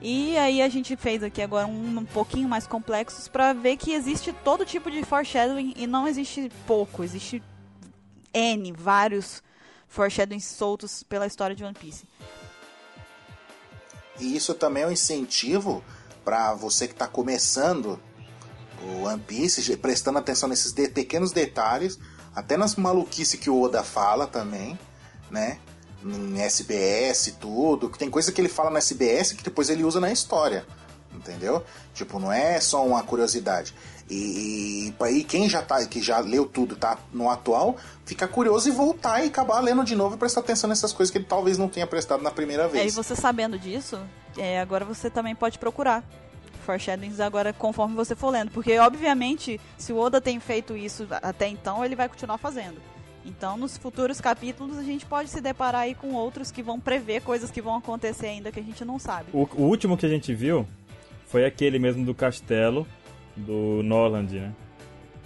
[0.01, 3.91] E aí a gente fez aqui agora um, um pouquinho mais complexos para ver que
[3.91, 7.43] existe todo tipo de foreshadowing e não existe pouco, existe
[8.34, 9.43] N, vários
[9.88, 12.05] foreshadowings soltos pela história de One Piece.
[14.19, 15.84] E isso também é um incentivo
[16.23, 17.99] para você que está começando
[18.81, 21.99] o One Piece, prestando atenção nesses de- pequenos detalhes,
[22.34, 24.80] até nas maluquices que o Oda fala também,
[25.30, 25.59] né?
[26.03, 29.84] Em SBS e tudo, que tem coisa que ele fala no SBS que depois ele
[29.84, 30.65] usa na história,
[31.13, 31.63] entendeu?
[31.93, 33.73] Tipo, não é só uma curiosidade.
[34.09, 38.67] E, e aí quem já tá, que já leu tudo, tá no atual, fica curioso
[38.67, 41.57] e voltar e acabar lendo de novo e prestar atenção nessas coisas que ele talvez
[41.57, 42.95] não tenha prestado na primeira É, e vez.
[42.95, 43.99] você sabendo disso,
[44.38, 46.03] é, agora você também pode procurar
[46.65, 48.51] foreshadowings agora conforme você for lendo.
[48.51, 52.80] Porque, obviamente, se o Oda tem feito isso até então, ele vai continuar fazendo.
[53.25, 57.21] Então, nos futuros capítulos, a gente pode se deparar aí com outros que vão prever
[57.21, 59.29] coisas que vão acontecer ainda que a gente não sabe.
[59.33, 60.65] O, o último que a gente viu
[61.27, 62.87] foi aquele mesmo do castelo
[63.35, 64.51] do Norland, né?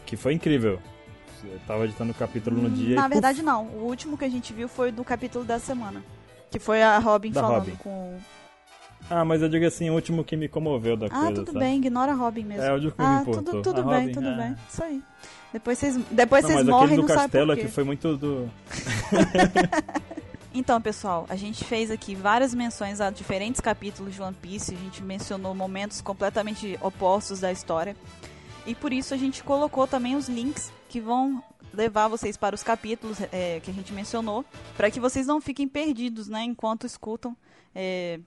[0.05, 0.79] Que foi incrível.
[1.43, 3.65] Eu tava editando o capítulo no dia Na e verdade, não.
[3.67, 6.03] O último que a gente viu foi do capítulo da semana.
[6.49, 7.75] Que foi a Robin Da falando Robin.
[7.77, 8.17] com.
[9.09, 11.59] Ah, mas eu digo assim, o último que me comoveu da Ah, coisa, tudo sabe?
[11.59, 12.63] bem, ignora a Robin mesmo.
[12.63, 13.43] É, o último que me ah, importou.
[13.43, 14.37] tudo, tudo A bem, Robin, tudo é.
[14.37, 14.55] bem.
[14.69, 15.01] Isso aí.
[15.53, 17.61] Depois vocês, depois Não, vocês morrem aquele não do sabem castelo por quê.
[17.61, 18.49] aqui foi muito do...
[20.55, 24.75] Então, pessoal, a gente fez aqui várias menções a diferentes capítulos de One Piece.
[24.75, 27.95] A gente mencionou momentos completamente opostos da história.
[28.63, 31.43] E por isso a gente colocou também os links que vão
[31.73, 34.45] levar vocês para os capítulos é, que a gente mencionou,
[34.77, 37.35] para que vocês não fiquem perdidos, né, enquanto escutam
[37.73, 38.19] é,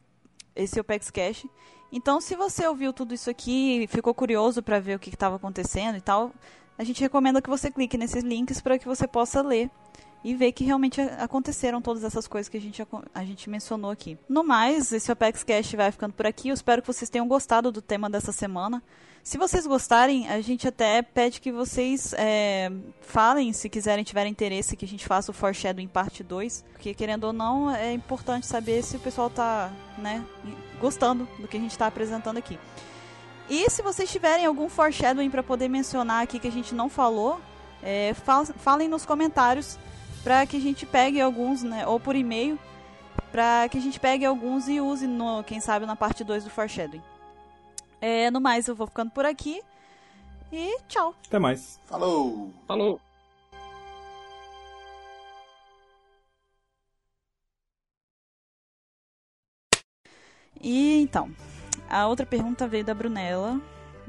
[0.56, 1.46] esse Opex Cash.
[1.92, 5.36] Então, se você ouviu tudo isso aqui e ficou curioso para ver o que estava
[5.36, 6.32] acontecendo e tal,
[6.78, 9.70] a gente recomenda que você clique nesses links para que você possa ler
[10.24, 12.84] e ver que realmente aconteceram todas essas coisas que a gente,
[13.14, 14.18] a gente mencionou aqui.
[14.28, 16.48] No mais, esse Opex Cash vai ficando por aqui.
[16.48, 18.82] Eu espero que vocês tenham gostado do tema dessa semana.
[19.22, 22.70] Se vocês gostarem, a gente até pede que vocês é,
[23.00, 26.64] falem, se quiserem, tiverem interesse, que a gente faça o Foreshadowing parte 2.
[26.72, 30.24] Porque, querendo ou não, é importante saber se o pessoal tá, né,
[30.80, 32.58] gostando do que a gente está apresentando aqui.
[33.48, 37.40] E se vocês tiverem algum foreshadowing para poder mencionar aqui que a gente não falou,
[37.82, 39.78] é, fal- falem nos comentários
[40.24, 42.58] para que a gente pegue alguns, né, ou por e-mail,
[43.30, 46.50] para que a gente pegue alguns e use, no, quem sabe, na parte 2 do
[46.50, 47.02] foreshadowing.
[48.00, 49.62] É, no mais, eu vou ficando por aqui
[50.52, 51.14] e tchau.
[51.26, 51.78] Até mais.
[51.86, 52.50] Falou!
[52.66, 53.00] Falou!
[60.60, 61.30] E então,
[61.88, 63.60] a outra pergunta veio da Brunella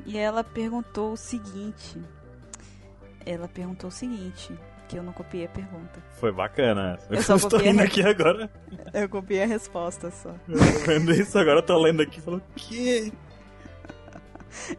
[0.06, 2.02] e ela perguntou o seguinte.
[3.26, 6.02] Ela perguntou o seguinte, que eu não copiei a pergunta.
[6.20, 7.14] Foi bacana essa.
[7.14, 7.84] Eu só estou indo né?
[7.84, 8.49] aqui agora.
[8.94, 10.34] Eu copiei a resposta só.
[10.48, 13.14] Eu vendo isso agora, eu tô lendo aqui e falando, que?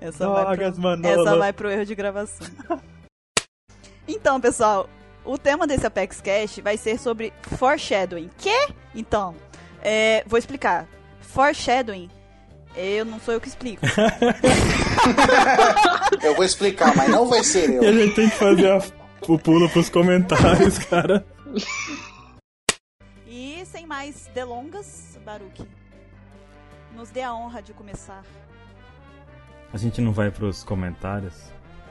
[0.01, 1.21] Essa, vai Drogas, pro, Manolo.
[1.21, 2.47] essa vai pro erro de gravação.
[4.09, 4.89] então, pessoal,
[5.25, 8.31] o tema desse Apex Cash vai ser sobre foreshadowing.
[8.39, 8.69] Que?
[8.95, 9.37] Então,
[9.83, 10.89] é, vou explicar.
[11.21, 12.09] Foreshadowing,
[12.81, 13.85] eu não sou eu que explico.
[16.23, 17.83] Eu vou explicar, mas não vai ser eu.
[17.83, 18.83] E a gente tem que fazer a-
[19.27, 21.25] o pulo pros comentários, cara.
[23.27, 25.65] E sem mais delongas, Baruque,
[26.97, 28.23] nos dê a honra de começar.
[29.73, 31.35] A gente não vai pros comentários.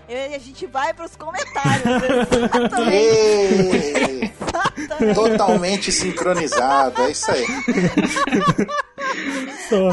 [0.10, 1.84] E a gente vai pros comentários.
[2.32, 2.96] exatamente.
[2.96, 5.16] Ê, exatamente.
[5.16, 7.46] Totalmente sincronizado, é isso aí.
[9.70, 9.90] Só,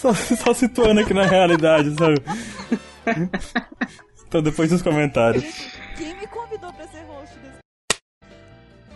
[0.00, 2.16] só, só situando aqui na realidade, sabe?
[4.26, 5.42] Então, depois dos comentários.
[5.96, 7.58] Quem me convidou pra ser host desse...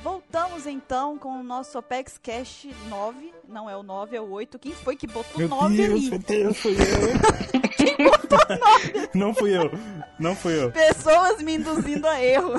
[0.01, 3.33] Voltamos então com o nosso Apex Cash 9.
[3.49, 4.61] Não é o 9, é o 8.
[4.61, 6.11] Quem foi que botou Meu 9 Deus, ali?
[6.11, 7.61] meu Deus, fui eu.
[7.77, 9.09] Quem botou 9?
[9.13, 9.73] Não fui eu.
[10.21, 10.71] Não fui eu.
[10.71, 12.53] Pessoas me induzindo a erro.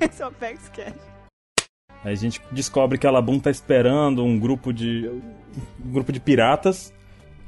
[0.00, 0.94] Esse é o Apex Cash.
[2.02, 5.08] Aí a gente descobre que a Labum tá esperando um grupo de.
[5.08, 6.92] um grupo de piratas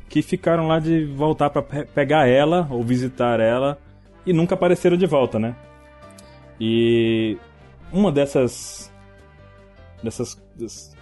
[0.08, 3.78] que ficaram lá de voltar pra pe- pegar ela ou visitar ela
[4.24, 5.54] e nunca apareceram de volta, né?
[6.60, 7.36] E
[7.92, 8.90] uma dessas.
[10.02, 10.40] dessas.
[10.56, 10.96] dessas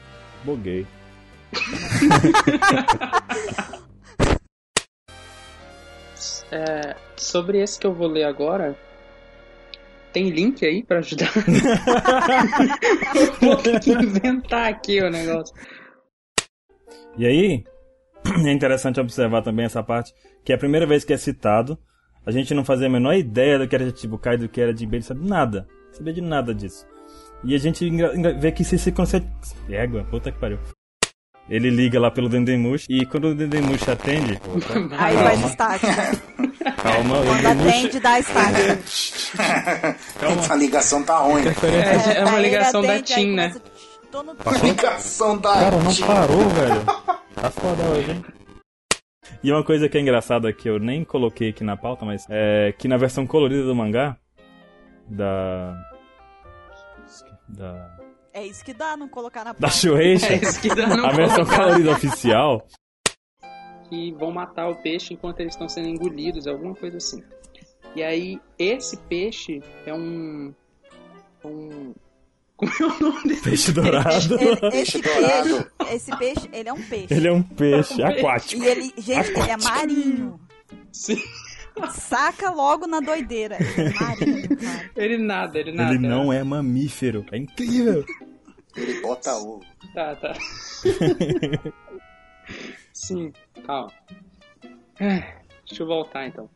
[0.45, 0.87] buguei.
[6.51, 8.75] É, sobre esse que eu vou ler agora,
[10.13, 11.31] tem link aí pra ajudar?
[13.41, 15.55] vou ter que inventar aqui o negócio.
[17.19, 17.65] E aí,
[18.47, 20.13] é interessante observar também essa parte,
[20.45, 21.79] que é a primeira vez que é citado,
[22.25, 24.75] a gente não fazia a menor ideia do que era de Chibukai, do que era
[24.75, 25.67] de Bane, sabe nada.
[25.93, 26.85] Sabia de nada disso.
[27.45, 27.89] E a gente
[28.41, 29.27] vê que se se conceito...
[29.69, 30.59] Égua, puta que pariu.
[31.49, 34.41] Ele liga lá pelo Dendemush e quando o Dendemush atende...
[34.45, 35.83] Opa, Aí calma, faz start.
[35.85, 36.21] né?
[36.83, 37.69] calma, o Quando Dendemush...
[37.69, 38.57] atende, dá start.
[40.39, 41.43] Essa ligação tá ruim.
[41.47, 43.51] É, é uma Aí ele ligação da TIM, né?
[43.51, 43.63] começa,
[44.11, 44.35] Tô no...
[44.65, 46.05] Ligação da Cara, não TIM.
[46.07, 46.83] parou, velho.
[47.37, 48.25] Tá foda hoje, hein?
[49.43, 52.73] E uma coisa que é engraçada que eu nem coloquei aqui na pauta, mas é
[52.79, 54.17] que na versão colorida do mangá,
[55.09, 55.77] da.
[57.49, 57.99] Da.
[58.33, 59.77] É isso que dá, não colocar na Da pauta.
[59.77, 61.65] Shueisha, É isso que dá não a versão colocar.
[61.65, 62.67] colorida oficial,
[63.89, 67.23] que vão matar o peixe enquanto eles estão sendo engolidos, alguma coisa assim.
[67.95, 70.55] E aí, esse peixe é um.
[71.45, 71.95] um
[72.69, 74.35] como é o nome desse peixe dourado.
[74.41, 77.15] Ele- esse peixe, esse peixe, ele é um peixe.
[77.15, 78.63] Ele é um peixe aquático.
[78.63, 80.41] E ele, gente, ele é marinho.
[80.93, 81.23] Sim.
[81.91, 83.59] Saca logo na doideira.
[83.61, 84.91] Ele é marinho, cara.
[84.97, 85.95] Ele nada, ele nada.
[85.95, 87.27] Ele não é mamífero.
[87.31, 88.03] É incrível.
[88.75, 89.61] Ele bota o.
[89.95, 90.33] Tá, tá.
[92.93, 93.33] Sim,
[93.67, 93.93] calma.
[95.01, 95.23] Ah,
[95.69, 96.49] Deixa eu voltar então.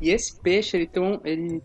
[0.00, 1.20] E esse peixe, ele tem um.
[1.24, 1.62] Ele.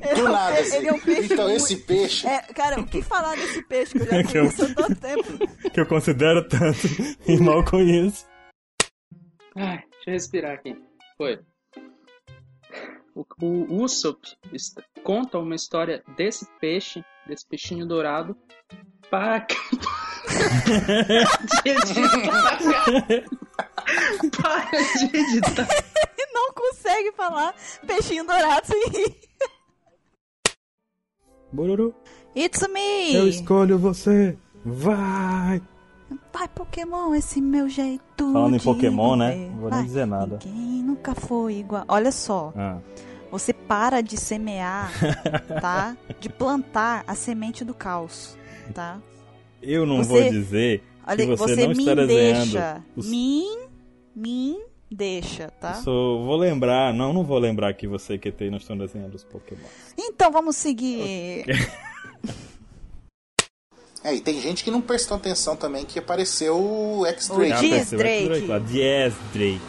[0.00, 0.76] Ele Do é nada, assim.
[0.76, 2.26] Ele é um peixe Então, muito- esse peixe.
[2.26, 4.94] É, cara, o que falar desse peixe que eu já Que eu- conheço há tanto
[5.00, 5.70] tempo?
[5.70, 6.78] Que eu considero tanto
[7.28, 8.26] e mal conheço.
[9.56, 10.76] Ai, deixa eu respirar aqui.
[11.16, 11.38] Foi.
[13.14, 14.22] O, o Usopp
[15.04, 18.34] conta uma história desse peixe, desse peixinho dourado,
[19.10, 19.46] para
[21.62, 22.58] de editar.
[24.40, 25.68] para de editar.
[26.32, 27.54] Não consegue falar
[27.86, 29.16] peixinho dourado sem rir.
[31.52, 31.94] Bururu,
[32.34, 33.14] It's me!
[33.14, 34.36] eu escolho você.
[34.64, 35.60] Vai!
[36.32, 38.32] Vai, Pokémon, esse meu jeito.
[38.32, 39.34] Falando em Pokémon, né?
[39.50, 39.80] Não vou Vai.
[39.80, 40.38] nem dizer nada.
[40.44, 41.84] Ninguém nunca foi igual.
[41.88, 42.78] Olha só, Ah.
[43.30, 44.90] você para de semear,
[45.60, 45.94] tá?
[46.20, 48.36] De plantar a semente do caos,
[48.74, 48.98] tá?
[49.62, 52.42] Eu não Você- vou dizer Olha, que você, você não está desenhando.
[52.52, 52.82] deixa.
[52.96, 53.46] os- Mim,
[54.14, 54.58] mim
[54.90, 55.74] deixa, tá?
[55.78, 59.14] Eu sou- vou lembrar, não, não vou lembrar que você e QT não estão desenhando
[59.14, 59.60] os Pokémon.
[59.96, 61.44] Então vamos seguir.
[64.04, 67.52] É, e tem gente que não prestou atenção também que apareceu o X-Drake.
[67.52, 69.60] O aqui, Drake.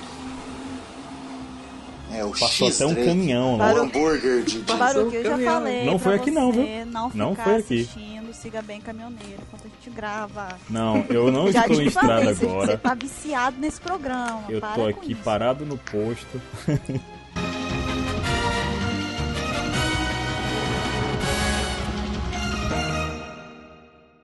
[2.11, 3.67] É, o Passou X até um caminhão O lá.
[3.67, 3.83] Parou.
[3.83, 4.65] hambúrguer de, de...
[4.77, 5.85] Para o que eu já falei.
[5.85, 6.63] Não foi aqui não, viu?
[6.87, 7.81] Não, Não foi aqui.
[7.81, 10.57] assistindo, siga bem caminhoneiro enquanto a gente grava.
[10.69, 12.71] Não, eu não estou em estrada falei, agora.
[12.71, 14.43] Você tá viciado nesse programa.
[14.49, 15.21] Eu para tô aqui isso.
[15.23, 16.41] parado no posto.